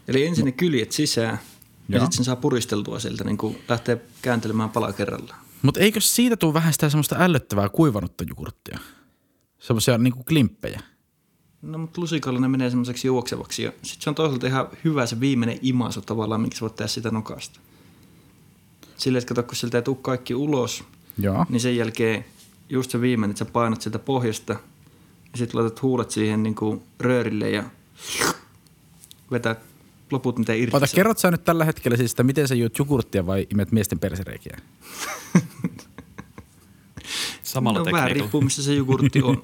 Eli 0.09 0.27
ensin 0.27 0.45
ne 0.45 0.53
kyljet 0.53 0.93
sisään 0.93 1.39
ja 1.89 1.97
Joo. 1.97 2.01
sitten 2.01 2.17
sen 2.17 2.25
saa 2.25 2.37
puristeltua 2.37 2.99
sieltä, 2.99 3.25
niin 3.25 3.39
kuin 3.39 3.59
lähtee 3.69 4.01
kääntelemään 4.23 4.71
pala 4.71 4.93
kerrallaan. 4.93 5.41
Mutta 5.63 5.81
eikö 5.81 6.01
siitä 6.01 6.37
tule 6.37 6.55
vähän 6.55 6.73
sitä 6.73 6.91
semmoista 6.91 7.17
ällöttävää 7.19 7.69
kuivanutta 7.69 8.25
jogurttia? 8.29 8.79
Semmoisia 9.59 9.99
niinku 9.99 10.25
klimppejä. 10.25 10.81
No, 11.63 11.79
mutta 11.79 12.01
lusikalla 12.01 12.41
ne 12.41 12.49
menee 12.49 12.71
semmoiseksi 12.71 13.07
juoksevaksi. 13.07 13.63
Ja 13.63 13.73
sitten 13.83 14.03
se 14.03 14.11
on 14.11 14.15
toisaalta 14.15 14.47
ihan 14.47 14.69
hyvä 14.85 15.07
se 15.07 15.21
viimeinen 15.21 15.59
imaisu 15.63 16.01
tavallaan, 16.01 16.41
minkä 16.41 16.57
sä 16.57 16.61
voit 16.61 16.77
tehdä 16.77 16.89
sitä 16.89 17.11
nokasta. 17.11 17.61
Silleen, 18.97 19.23
että 19.23 19.35
kato, 19.35 19.47
kun 19.47 19.57
sieltä 19.57 19.79
ei 19.79 19.83
tule 19.83 19.97
kaikki 20.03 20.35
ulos, 20.35 20.85
Joo. 21.19 21.47
niin 21.49 21.61
sen 21.61 21.77
jälkeen 21.77 22.25
just 22.69 22.91
se 22.91 23.01
viimeinen, 23.01 23.31
että 23.31 23.45
sä 23.45 23.51
painat 23.51 23.83
sieltä 23.83 23.99
pohjasta 23.99 24.57
ja 25.33 25.39
sitten 25.39 25.61
laitat 25.61 25.83
huulet 25.83 26.11
siihen 26.11 26.43
niin 26.43 26.55
kuin 26.55 26.83
röörille 27.01 27.51
ja 27.51 27.65
vetää 29.31 29.57
loput 30.11 30.39
miten 30.39 30.59
irti. 30.59 30.77
Ota, 30.77 30.87
kerrot 30.95 31.19
sä 31.19 31.31
nyt 31.31 31.45
tällä 31.45 31.65
hetkellä 31.65 31.97
siis, 31.97 32.13
että 32.13 32.23
miten 32.23 32.49
sä 32.49 32.55
juot 32.55 32.79
jogurttia 32.79 33.27
vai 33.27 33.47
imet 33.51 33.73
miesten 33.73 33.99
persereikiä? 33.99 34.57
Samalla 37.43 37.79
no, 37.79 37.85
vähän 37.85 38.11
riippuu, 38.11 38.41
missä 38.41 38.63
se 38.63 38.75
jogurtti 38.75 39.23
on. 39.23 39.43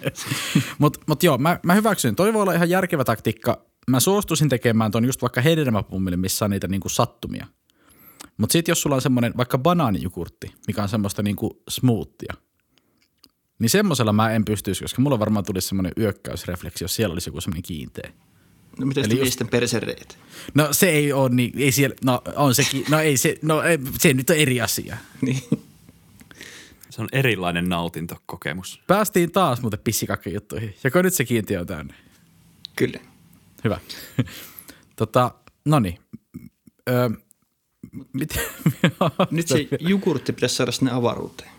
Mutta 0.78 1.00
mut 1.06 1.22
joo, 1.22 1.38
mä, 1.38 1.60
mä 1.62 1.74
hyväksyn. 1.74 2.16
Toi 2.16 2.32
voi 2.34 2.42
olla 2.42 2.52
ihan 2.52 2.70
järkevä 2.70 3.04
taktiikka. 3.04 3.66
Mä 3.90 4.00
suostuisin 4.00 4.48
tekemään 4.48 4.90
ton 4.90 5.04
just 5.04 5.22
vaikka 5.22 5.40
hedelmäpummille, 5.40 6.16
missä 6.16 6.44
on 6.44 6.50
niitä 6.50 6.68
niinku 6.68 6.88
sattumia. 6.88 7.46
Mutta 8.36 8.52
sitten 8.52 8.70
jos 8.72 8.82
sulla 8.82 8.96
on 8.96 9.02
semmoinen 9.02 9.32
vaikka 9.36 9.58
banaanijogurtti, 9.58 10.52
mikä 10.66 10.82
on 10.82 10.88
semmoista 10.88 11.22
niinku 11.22 11.62
smoothia, 11.68 12.34
niin 13.58 13.70
semmoisella 13.70 14.12
mä 14.12 14.30
en 14.30 14.44
pystyisi, 14.44 14.84
koska 14.84 15.02
mulla 15.02 15.18
varmaan 15.18 15.44
tulisi 15.44 15.68
semmoinen 15.68 15.92
yökkäysrefleksi, 15.98 16.84
jos 16.84 16.94
siellä 16.96 17.12
olisi 17.12 17.28
joku 17.28 17.40
semmoinen 17.40 17.62
kiinteä. 17.62 18.12
No 18.78 18.86
miten 18.86 19.04
Eli 19.04 19.30
sitten 19.30 19.44
just- 19.44 19.50
persereet? 19.50 20.18
No 20.54 20.68
se 20.72 20.88
ei 20.90 21.12
ole 21.12 21.28
niin, 21.30 21.52
ei 21.56 21.72
siellä, 21.72 21.96
no 22.04 22.22
on 22.36 22.54
sekin, 22.54 22.84
no 22.90 23.00
ei 23.00 23.16
se, 23.16 23.38
no 23.42 23.62
ei, 23.62 23.78
se 23.98 24.14
nyt 24.14 24.30
on 24.30 24.36
eri 24.36 24.60
asia. 24.60 24.96
Niin. 25.22 25.42
Se 26.90 27.02
on 27.02 27.08
erilainen 27.12 27.68
nautintokokemus. 27.68 28.80
Päästiin 28.86 29.32
taas 29.32 29.60
muuten 29.62 29.80
pissikakkajuttuihin. 29.84 30.74
Joko 30.84 31.02
nyt 31.02 31.14
se 31.14 31.24
kiintiö 31.24 31.60
on 31.60 31.66
täynnä? 31.66 31.94
Kyllä. 32.76 33.00
Hyvä. 33.64 33.80
tota, 34.96 35.34
no 35.64 35.78
niin. 35.80 35.98
Öö, 36.88 37.08
miten? 38.12 38.42
Nyt 39.30 39.48
se 39.48 39.68
jogurtti 39.80 40.32
pitäisi 40.32 40.54
saada 40.54 40.72
sinne 40.72 40.90
avaruuteen. 40.92 41.50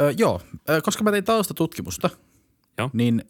Öö, 0.00 0.10
joo, 0.18 0.40
koska 0.82 1.04
mä 1.04 1.10
tein 1.10 1.24
taustatutkimusta, 1.24 2.10
Joo. 2.78 2.90
niin 2.92 3.24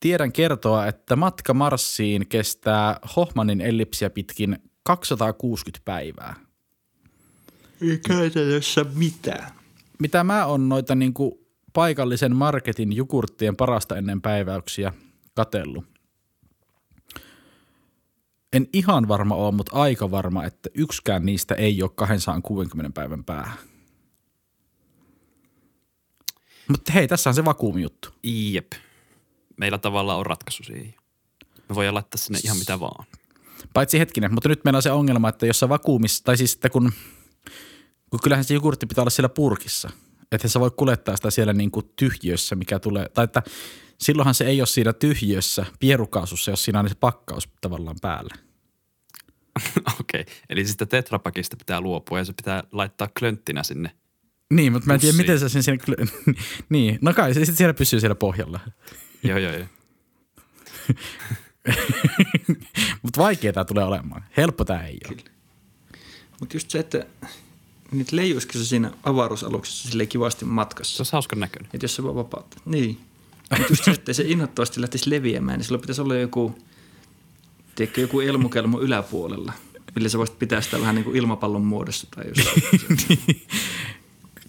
tiedän 0.00 0.32
kertoa, 0.32 0.86
että 0.86 1.16
matka 1.16 1.54
Marsiin 1.54 2.26
kestää 2.28 3.00
Hohmanin 3.16 3.60
ellipsiä 3.60 4.10
pitkin 4.10 4.58
260 4.82 5.84
päivää. 5.84 6.34
Ei 7.82 7.98
käytännössä 8.08 8.84
mitään. 8.94 9.50
Mitä 9.98 10.24
mä 10.24 10.46
oon 10.46 10.68
noita 10.68 10.94
niinku 10.94 11.46
paikallisen 11.72 12.36
marketin 12.36 12.96
jogurttien 12.96 13.56
parasta 13.56 13.96
ennen 13.96 14.22
päiväyksiä 14.22 14.92
katellut. 15.34 15.84
En 18.52 18.66
ihan 18.72 19.08
varma 19.08 19.34
ole, 19.34 19.54
mutta 19.54 19.76
aika 19.76 20.10
varma, 20.10 20.44
että 20.44 20.68
yksikään 20.74 21.26
niistä 21.26 21.54
ei 21.54 21.82
ole 21.82 21.90
260 21.94 22.94
päivän 22.94 23.24
päähän. 23.24 23.58
Mutta 26.68 26.92
hei, 26.92 27.08
tässä 27.08 27.30
on 27.30 27.34
se 27.34 27.44
vakuumijuttu. 27.44 28.08
Jep. 28.22 28.72
Meillä 29.56 29.78
tavallaan 29.78 30.18
on 30.18 30.26
ratkaisu 30.26 30.64
siihen. 30.64 30.94
Me 31.68 31.74
voidaan 31.74 31.94
laittaa 31.94 32.18
sinne 32.18 32.38
ihan 32.44 32.58
mitä 32.58 32.80
vaan. 32.80 33.06
Paitsi 33.72 33.98
hetkinen, 33.98 34.34
mutta 34.34 34.48
nyt 34.48 34.64
meillä 34.64 34.76
on 34.76 34.82
se 34.82 34.90
ongelma, 34.90 35.28
että 35.28 35.46
jos 35.46 35.58
sä 35.58 35.68
vakuumissa, 35.68 36.24
tai 36.24 36.36
siis 36.36 36.54
että 36.54 36.70
kun, 36.70 36.92
kun 38.10 38.20
kyllähän 38.22 38.44
se 38.44 38.54
jogurtti 38.54 38.86
pitää 38.86 39.02
olla 39.02 39.10
siellä 39.10 39.28
purkissa. 39.28 39.90
Että 40.32 40.48
sä 40.48 40.60
voi 40.60 40.70
kuljettaa 40.70 41.16
sitä 41.16 41.30
siellä 41.30 41.52
niin 41.52 41.70
kuin 41.70 41.90
tyhjössä, 41.96 42.54
mikä 42.54 42.78
tulee, 42.78 43.08
tai 43.08 43.24
että 43.24 43.42
silloinhan 44.00 44.34
se 44.34 44.44
ei 44.44 44.60
ole 44.60 44.66
siinä 44.66 44.92
tyhjössä 44.92 45.66
pierukaasussa, 45.80 46.50
jos 46.50 46.64
siinä 46.64 46.80
on 46.80 46.88
se 46.88 46.94
pakkaus 46.94 47.48
tavallaan 47.60 47.96
päällä. 48.02 48.34
Okei, 50.00 50.20
okay. 50.20 50.34
eli 50.48 50.64
sitä 50.64 50.86
tetrapakista 50.86 51.56
pitää 51.56 51.80
luopua 51.80 52.18
ja 52.18 52.24
se 52.24 52.32
pitää 52.32 52.62
laittaa 52.72 53.08
klönttinä 53.18 53.62
sinne. 53.62 53.90
Niin, 54.50 54.72
mutta 54.72 54.86
mä 54.86 54.94
en 54.94 55.00
tiedä, 55.00 55.16
miten 55.16 55.40
sä 55.40 55.48
sen 55.48 55.62
siinä... 55.62 55.78
niin, 56.68 56.98
no 57.00 57.14
kai 57.14 57.34
se 57.34 57.40
sitten 57.40 57.56
siellä 57.56 57.74
pysyy 57.74 58.00
siellä 58.00 58.14
pohjalla. 58.14 58.60
joo, 59.22 59.38
joo, 59.38 59.52
joo. 59.52 59.66
Mutta 63.02 63.22
vaikea 63.22 63.52
tämä 63.52 63.64
tulee 63.64 63.84
olemaan. 63.84 64.24
Helppo 64.36 64.64
tämä 64.64 64.86
ei 64.86 64.98
ole. 65.08 65.16
Mutta 66.40 66.56
just 66.56 66.70
se, 66.70 66.78
että 66.78 67.06
niitä 67.92 68.16
leijuisiko 68.16 68.52
se 68.52 68.64
siinä 68.64 68.90
avaruusaluksessa 69.02 69.88
silleen 69.88 70.08
kivasti 70.08 70.40
Se 70.40 70.44
matkassa. 70.44 71.02
on 71.02 71.06
hauskan 71.12 71.40
näköinen. 71.40 71.70
Että 71.74 71.84
jos 71.84 71.96
se 71.96 72.02
vaan 72.02 72.14
vapauttaa. 72.14 72.62
Niin. 72.64 73.00
Mutta 73.50 73.72
just 73.72 73.84
se, 73.84 73.90
että 73.90 74.12
se 74.12 74.22
innoittavasti 74.26 74.80
lähtisi 74.80 75.10
leviämään, 75.10 75.58
niin 75.58 75.64
silloin 75.64 75.80
pitäisi 75.80 76.00
olla 76.00 76.16
joku, 76.16 76.58
tiedätkö, 77.74 78.00
joku 78.00 78.20
elmukelmu 78.20 78.80
yläpuolella, 78.80 79.52
millä 79.94 80.08
sä 80.08 80.18
voisit 80.18 80.38
pitää 80.38 80.60
sitä 80.60 80.80
vähän 80.80 80.94
niin 80.94 81.04
kuin 81.04 81.16
ilmapallon 81.16 81.64
muodossa 81.64 82.06
tai 82.16 82.24
jossain. 82.28 82.62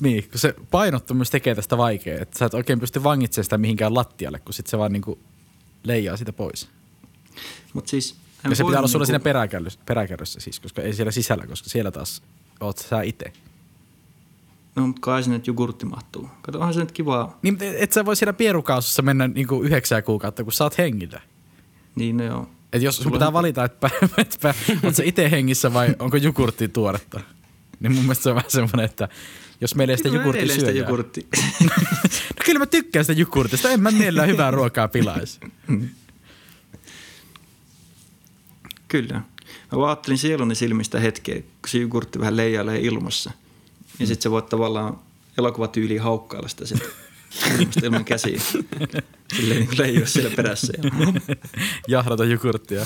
Niin, 0.01 0.29
kun 0.29 0.39
se 0.39 0.55
painottomuus 0.71 1.29
tekee 1.29 1.55
tästä 1.55 1.77
vaikeaa, 1.77 2.21
että 2.21 2.39
sä 2.39 2.45
et 2.45 2.53
oikein 2.53 2.79
pysty 2.79 3.03
vangitsemaan 3.03 3.43
sitä 3.43 3.57
mihinkään 3.57 3.93
lattialle, 3.93 4.39
kun 4.39 4.53
sit 4.53 4.67
se 4.67 4.77
vaan 4.77 4.91
niinku 4.91 5.19
leijaa 5.83 6.17
sitä 6.17 6.33
pois. 6.33 6.69
Mutta 7.73 7.89
siis... 7.89 8.15
Ja 8.43 8.55
se 8.55 8.63
pitää 8.63 8.79
olla 8.79 8.87
sulla 8.87 9.03
niinku, 9.03 9.05
siinä 9.05 9.19
peräkärryssä, 9.19 9.79
peräkärryssä 9.85 10.39
siis, 10.39 10.59
koska 10.59 10.81
ei 10.81 10.93
siellä 10.93 11.11
sisällä, 11.11 11.47
koska 11.47 11.69
siellä 11.69 11.91
taas 11.91 12.21
oot 12.59 12.77
sä 12.77 13.01
itse. 13.01 13.33
No, 14.75 14.87
mutta 14.87 15.01
kai 15.01 15.23
sinne 15.23 15.41
jogurtti 15.47 15.85
mahtuu. 15.85 16.29
Kato, 16.41 16.57
onhan 16.57 16.73
se 16.73 16.79
nyt 16.79 16.91
kivaa. 16.91 17.39
Niin, 17.41 17.53
mutta 17.53 17.65
et 17.65 17.93
sä 17.93 18.05
voi 18.05 18.15
siellä 18.15 18.33
pierukaasussa 18.33 19.01
mennä 19.01 19.27
niinku 19.27 19.61
yhdeksää 19.61 20.01
kuukautta, 20.01 20.43
kun 20.43 20.53
sä 20.53 20.63
oot 20.63 20.77
hengillä. 20.77 21.21
Niin, 21.95 22.17
no 22.17 22.23
joo. 22.23 22.49
Et 22.73 22.81
jos 22.81 22.97
sun 22.97 23.11
pitää 23.11 23.33
valita, 23.33 23.63
että 23.63 23.89
et 24.17 24.39
oot 24.83 24.95
sä 24.95 25.03
itse 25.05 25.31
hengissä 25.31 25.73
vai 25.73 25.95
onko 25.99 26.17
jogurtti 26.17 26.67
tuoretta. 26.67 27.19
Niin 27.79 27.91
mun 27.91 28.03
mielestä 28.03 28.23
se 28.23 28.29
on 28.29 28.35
vähän 28.35 28.51
semmoinen, 28.51 28.85
että 28.85 29.09
jos 29.61 29.75
meillä 29.75 29.91
ei 29.91 29.97
sitä 29.97 30.09
Kyllä 30.09 30.23
mä 30.23 30.27
jogurtti 30.27 30.77
jogurttia. 30.77 31.23
No 32.37 32.43
kyllä 32.45 32.59
mä 32.59 32.65
tykkään 32.65 33.05
sitä 33.05 33.19
jogurtista, 33.19 33.69
en 33.69 33.81
mä 33.81 33.91
mielellään 33.91 34.29
hyvää 34.29 34.51
ruokaa 34.51 34.87
pilaisi. 34.87 35.39
Kyllä. 38.87 39.13
Mä 39.71 39.77
vaan 39.77 39.89
ajattelin 39.89 40.17
sieluni 40.17 40.55
silmistä 40.55 40.99
hetkeä, 40.99 41.35
kun 41.35 41.45
se 41.67 41.77
jogurtti 41.77 42.19
vähän 42.19 42.37
leijailee 42.37 42.79
ilmassa. 42.79 43.31
Ja 43.99 44.05
Mm. 44.05 44.07
sit 44.07 44.21
sä 44.21 44.31
voit 44.31 44.49
tavallaan 44.49 44.99
elokuvatyyliin 45.37 46.01
haukkailla 46.01 46.47
sitä 46.47 46.65
ilmasta 47.59 47.85
ilman 47.85 48.05
käsiä. 48.05 48.41
Silleen 49.35 49.59
niin 49.59 49.77
leijua 49.77 50.05
siellä 50.05 50.31
perässä. 50.35 50.73
Ja... 50.83 50.91
jahdata 51.87 52.25
jogurttia. 52.25 52.85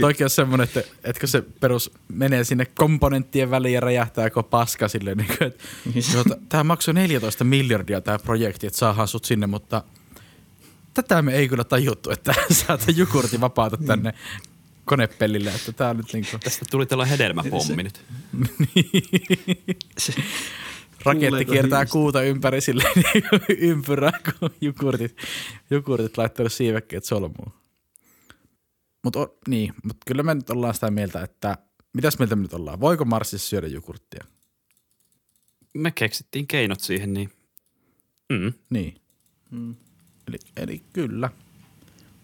Toikin 0.00 0.26
on 0.26 0.30
semmoinen, 0.30 0.64
että, 0.64 0.80
että 1.04 1.20
kun 1.20 1.28
se 1.28 1.42
perus 1.60 1.90
menee 2.08 2.44
sinne 2.44 2.64
komponenttien 2.64 3.50
väliin 3.50 3.74
ja 3.74 3.80
räjähtää 3.80 4.30
koko 4.30 4.48
paska 4.48 4.88
silleen, 4.88 5.16
niin 5.18 5.28
kuin, 5.38 5.46
että 5.46 5.64
tuota, 6.12 6.36
tämä 6.48 6.64
maksoi 6.64 6.94
14 6.94 7.44
miljardia 7.44 8.00
tämä 8.00 8.18
projekti, 8.18 8.66
että 8.66 8.78
saadaan 8.78 9.08
sut 9.08 9.24
sinne, 9.24 9.46
mutta 9.46 9.82
tätä 10.94 11.22
me 11.22 11.34
ei 11.34 11.48
kyllä 11.48 11.64
tajuttu, 11.64 12.10
että 12.10 12.34
saat 12.66 12.84
jogurtin 12.96 13.40
vapaata 13.40 13.76
tänne 13.76 14.14
konepellille, 14.84 15.50
että 15.50 15.72
tämä 15.72 15.90
on 15.90 15.96
nyt 15.96 16.12
niin 16.12 16.26
kuin, 16.30 16.40
Tästä 16.40 16.64
tuli 16.70 16.86
tällainen 16.86 17.18
hedelmäpommi 17.18 17.82
nyt. 17.82 18.00
Se, 19.98 20.12
raketti 21.04 21.44
kiertää 21.44 21.78
hiilistä? 21.78 21.92
kuuta 21.92 22.22
ympäri 22.22 22.60
silleen 22.60 22.92
niin 23.14 23.24
kuin 23.30 23.42
ympyrää, 23.58 24.20
kun 24.40 24.50
jogurtit, 24.60 25.16
jogurtit 25.70 26.18
laittanut 26.18 26.52
siivekkeet 26.52 27.04
solmuun. 27.04 27.52
Mutta 29.04 29.28
niin, 29.48 29.74
mut 29.84 29.96
kyllä 30.06 30.22
me 30.22 30.34
nyt 30.34 30.50
ollaan 30.50 30.74
sitä 30.74 30.90
mieltä, 30.90 31.22
että 31.22 31.58
mitäs 31.92 32.18
mieltä 32.18 32.36
me 32.36 32.42
nyt 32.42 32.54
ollaan? 32.54 32.80
Voiko 32.80 33.04
Marsissa 33.04 33.48
syödä 33.48 33.66
jogurttia? 33.66 34.24
Me 35.74 35.90
keksittiin 35.90 36.46
keinot 36.46 36.80
siihen, 36.80 37.12
niin 37.12 37.30
mm. 38.28 38.52
Niin. 38.70 38.94
Eli, 40.28 40.38
eli 40.56 40.82
kyllä. 40.92 41.30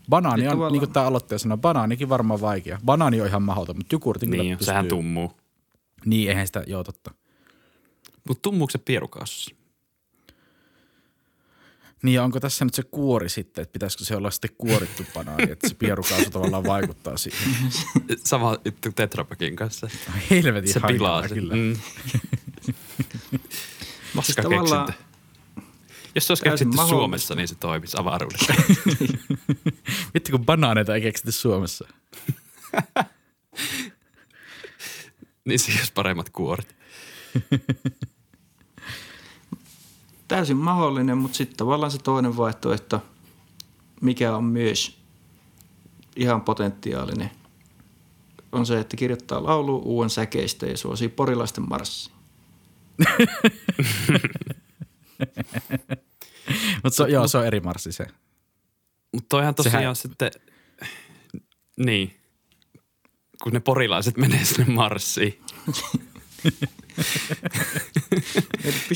Banaani 0.08 0.42
on, 0.46 0.50
tavallaan- 0.52 0.72
niin 0.72 0.80
kuin 0.80 0.92
tämä 0.92 1.06
aloittaja 1.06 1.38
sanoi, 1.38 1.58
banaanikin 1.58 2.08
varmaan 2.08 2.40
vaikea. 2.40 2.78
Banaani 2.84 3.20
on 3.20 3.26
ihan 3.26 3.42
mahdoton, 3.42 3.76
mutta 3.76 3.94
jogurtin 3.94 4.30
kyllä 4.30 4.42
niin, 4.42 4.58
pystyy. 4.58 4.72
sehän 4.72 4.88
tummuu. 4.88 5.32
Niin, 6.04 6.28
eihän 6.28 6.46
sitä, 6.46 6.64
joo 6.66 6.84
totta. 6.84 7.10
Mutta 8.28 8.42
tummuuko 8.42 8.70
se 8.70 8.78
pierukaasussa? 8.78 9.54
Niin 12.02 12.14
ja 12.14 12.24
onko 12.24 12.40
tässä 12.40 12.64
nyt 12.64 12.74
se 12.74 12.82
kuori 12.82 13.28
sitten, 13.28 13.62
että 13.62 13.72
pitäisikö 13.72 14.04
se 14.04 14.16
olla 14.16 14.30
sitten 14.30 14.50
kuorittu 14.58 15.04
banaani, 15.14 15.50
että 15.50 15.68
se 15.68 15.74
pierukaasu 15.74 16.30
tavallaan 16.30 16.64
vaikuttaa 16.64 17.16
siihen. 17.16 17.48
Sama 18.24 18.56
juttu 18.64 18.92
Tetrapakin 18.92 19.56
kanssa. 19.56 19.88
Helvetin 20.30 20.72
Se 20.72 20.80
pilaa 20.87 21.28
sen. 21.28 21.38
kyllä. 21.38 21.54
Mm. 21.54 21.76
Siis 24.22 24.37
tavallaan-. 24.37 24.94
Jos 26.14 26.26
se 26.26 26.30
olisi 26.32 26.44
keksitty 26.44 26.76
mahdollista. 26.76 26.98
Suomessa, 26.98 27.34
niin 27.34 27.48
se 27.48 27.54
toimisi 27.54 27.96
avaruudessa. 28.00 28.54
Vittu 30.14 30.30
kun 30.30 30.46
banaaneita 30.46 30.94
ei 30.94 31.00
keksitty 31.00 31.32
Suomessa. 31.32 31.88
niin 35.44 35.58
siinä 35.58 35.80
olisi 35.80 35.92
paremmat 35.92 36.30
kuoret. 36.30 36.76
Täysin 40.28 40.56
mahdollinen, 40.56 41.18
mutta 41.18 41.36
sitten 41.36 41.56
tavallaan 41.56 41.92
se 41.92 41.98
toinen 41.98 42.36
vaihtoehto, 42.36 43.02
mikä 44.00 44.36
on 44.36 44.44
myös 44.44 44.98
ihan 46.16 46.42
potentiaalinen, 46.42 47.30
on 48.52 48.66
se, 48.66 48.80
että 48.80 48.96
kirjoittaa 48.96 49.42
laulu 49.44 49.82
uuden 49.84 50.10
säkeistä 50.10 50.66
ja 50.66 50.76
suosii 50.76 51.08
porilaisten 51.08 51.68
marssia. 51.68 52.14
Mutta 56.84 56.96
se, 56.96 57.04
joo, 57.08 57.28
se 57.28 57.38
on 57.38 57.46
eri 57.46 57.60
marssi 57.60 57.92
se. 57.92 58.06
Mutta 59.12 59.28
toihan 59.28 59.54
tosiaan 59.54 59.80
Sehän- 59.82 59.96
sitten, 59.96 60.30
niin, 61.76 62.20
kun 63.42 63.52
ne 63.52 63.60
porilaiset 63.60 64.16
menee 64.16 64.44
sinne 64.44 64.74
Marsiin. 64.74 65.40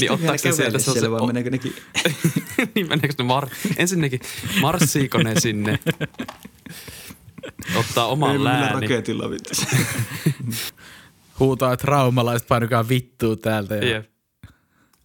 Niin 0.01 0.13
ottaako 0.13 0.39
se 0.39 0.53
sieltä 0.53 0.79
siellä 0.79 1.01
sellaisen- 1.01 1.11
vai 1.11 1.27
meneekö 1.27 1.51
nekin? 1.51 1.77
niin 2.75 2.89
meneekö 2.89 3.15
ne 3.19 3.25
mar- 3.25 3.51
ensinnäkin, 3.77 4.21
marssiiko 4.61 5.19
ne 5.19 5.41
sinne, 5.41 5.79
ottaa 7.77 8.07
oman 8.07 8.45
läänin. 8.45 8.83
raketilla 8.83 9.31
vittu. 9.31 9.51
Huutaa, 11.41 11.73
että 11.73 11.87
raumalaiset 11.87 12.49
painukaa 12.49 12.89
vittuu 12.89 13.37
täältä. 13.37 13.75
Ja... 13.75 13.89
Jep. 13.89 14.11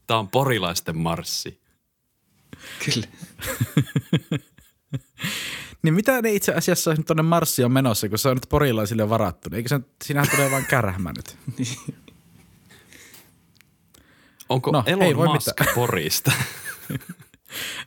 Tämä 0.07 0.19
on 0.19 0.27
porilaisten 0.27 0.97
marssi. 0.97 1.61
Kyllä. 2.85 3.07
Niin 5.83 5.93
mitä 5.93 6.21
ne 6.21 6.33
itse 6.33 6.53
asiassa 6.53 6.93
nyt 6.93 7.05
tuonne 7.05 7.23
Marsiin 7.23 7.65
on 7.65 7.71
menossa, 7.71 8.09
kun 8.09 8.17
se 8.19 8.29
on 8.29 8.35
nyt 8.37 8.45
porilaisille 8.49 9.09
varattu? 9.09 9.49
Eikö 9.53 9.69
se, 9.69 9.79
siinähän 10.05 10.29
tulee 10.35 10.51
vaan 10.51 10.65
kärähmä 10.65 11.13
nyt. 11.17 11.37
Onko 14.49 14.71
No, 14.71 14.77
no, 14.79 14.83
ei 14.87 14.93
Elon 14.93 15.17
voi 15.17 15.27
Musk 15.27 15.47
mitään. 15.47 15.75
Porista? 15.75 16.31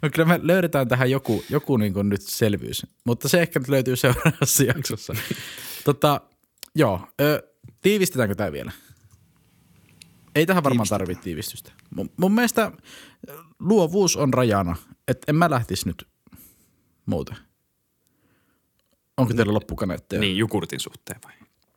No 0.03 0.11
kyllä 0.15 0.29
me 0.29 0.41
löydetään 0.43 0.89
tähän 0.89 1.11
joku, 1.11 1.45
joku 1.51 1.77
niin 1.77 1.93
kuin 1.95 2.09
nyt 2.09 2.23
selvyys, 2.23 2.87
mutta 3.05 3.29
se 3.29 3.43
ehkä 3.43 3.59
nyt 3.61 3.69
löytyy 3.69 3.97
seuraavassa 3.97 4.65
jaksossa. 4.65 5.13
tota, 5.85 6.21
joo, 6.75 7.01
ö, 7.21 7.43
tiivistetäänkö 7.83 8.35
tämä 8.35 8.53
vielä? 8.53 8.73
Ei 10.35 10.47
tähän 10.47 10.65
varmaan 10.65 10.89
tarvitse 10.89 11.23
tiivistystä. 11.23 11.73
Mun, 11.95 12.11
mun 12.17 12.33
mielestä 12.33 12.73
luovuus 13.59 14.17
on 14.17 14.35
rajana, 14.35 14.77
että 15.09 15.25
en 15.29 15.37
mä 15.37 15.51
lähtisi 15.51 15.89
nyt 15.89 16.09
muuten. 17.07 17.37
Onko 19.17 19.35
teillä 19.35 19.55
loppukaneetteja? 19.55 20.21
niin, 20.21 20.37
jogurtin 20.37 20.81
suhteen 20.81 21.21
vai? 21.25 21.33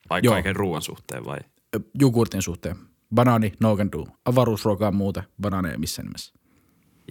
Vai 0.09 0.21
Joo. 0.23 0.33
kaiken 0.33 0.55
ruoan 0.55 0.81
suhteen 0.81 1.25
vai? 1.25 1.37
Ö, 1.75 1.79
Jogurtin 1.99 2.41
suhteen. 2.41 2.75
Banaani, 3.13 3.53
no 3.59 3.77
can 3.77 3.91
do. 3.91 4.07
Avaruusruokaa 4.25 4.91
muuten, 4.91 5.23
banaani 5.41 5.69
ei 5.69 5.77
missään 5.77 6.05
nimessä. 6.05 6.33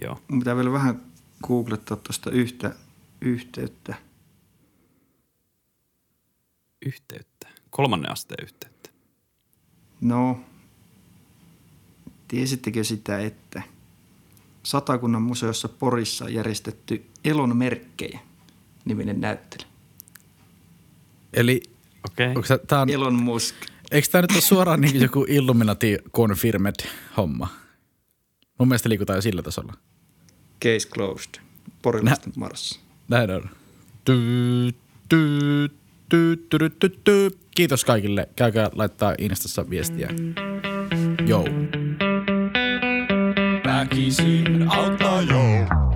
Joo. 0.01 0.19
Mun 0.27 0.39
pitää 0.39 0.55
vielä 0.55 0.71
vähän 0.71 1.01
googlettaa 1.43 1.97
tuosta 1.97 2.31
yhtä 2.31 2.75
yhteyttä. 3.21 3.95
Yhteyttä. 6.85 7.47
Kolmannen 7.69 8.11
asteen 8.11 8.43
yhteyttä. 8.43 8.89
No, 10.01 10.39
tiesittekö 12.27 12.83
sitä, 12.83 13.19
että 13.19 13.63
Satakunnan 14.63 15.21
museossa 15.21 15.69
Porissa 15.69 16.25
on 16.25 16.33
järjestetty 16.33 17.05
Elon 17.25 17.57
merkkejä 17.57 18.19
niminen 18.85 19.21
näyttely. 19.21 19.69
Eli 21.33 21.61
Okei. 22.05 22.27
onko 22.27 22.43
se, 22.43 22.57
tää 22.57 22.81
on, 22.81 22.89
Elon 22.89 23.23
Musk. 23.23 23.55
Eikö 23.93 24.07
tämä 24.11 24.21
nyt 24.21 24.31
ole 24.31 24.41
suoraan 24.41 24.81
niin 24.81 25.01
joku 25.01 25.25
Illuminati 25.29 25.97
confirmed 26.13 26.75
homma? 27.17 27.47
Mun 28.59 28.67
mielestä 28.67 28.89
liikutaan 28.89 29.17
jo 29.17 29.21
sillä 29.21 29.41
tasolla. 29.41 29.73
Case 30.63 30.89
closed. 30.89 31.41
Porilaisten 31.81 32.33
Mars. 32.35 32.79
Näin 33.07 33.31
on. 33.31 33.49
Ty, 34.05 34.13
ty, 35.09 35.69
ty, 36.09 36.37
ty, 36.49 36.69
ty, 36.79 36.89
ty. 37.03 37.37
Kiitos 37.55 37.85
kaikille. 37.85 38.29
Käykää 38.35 38.69
laittaa 38.73 39.15
Instassa 39.17 39.69
viestiä. 39.69 40.09
Joo. 41.27 41.45
Väkisin 43.65 44.71
auttaa 44.71 45.21
joo. 45.21 45.92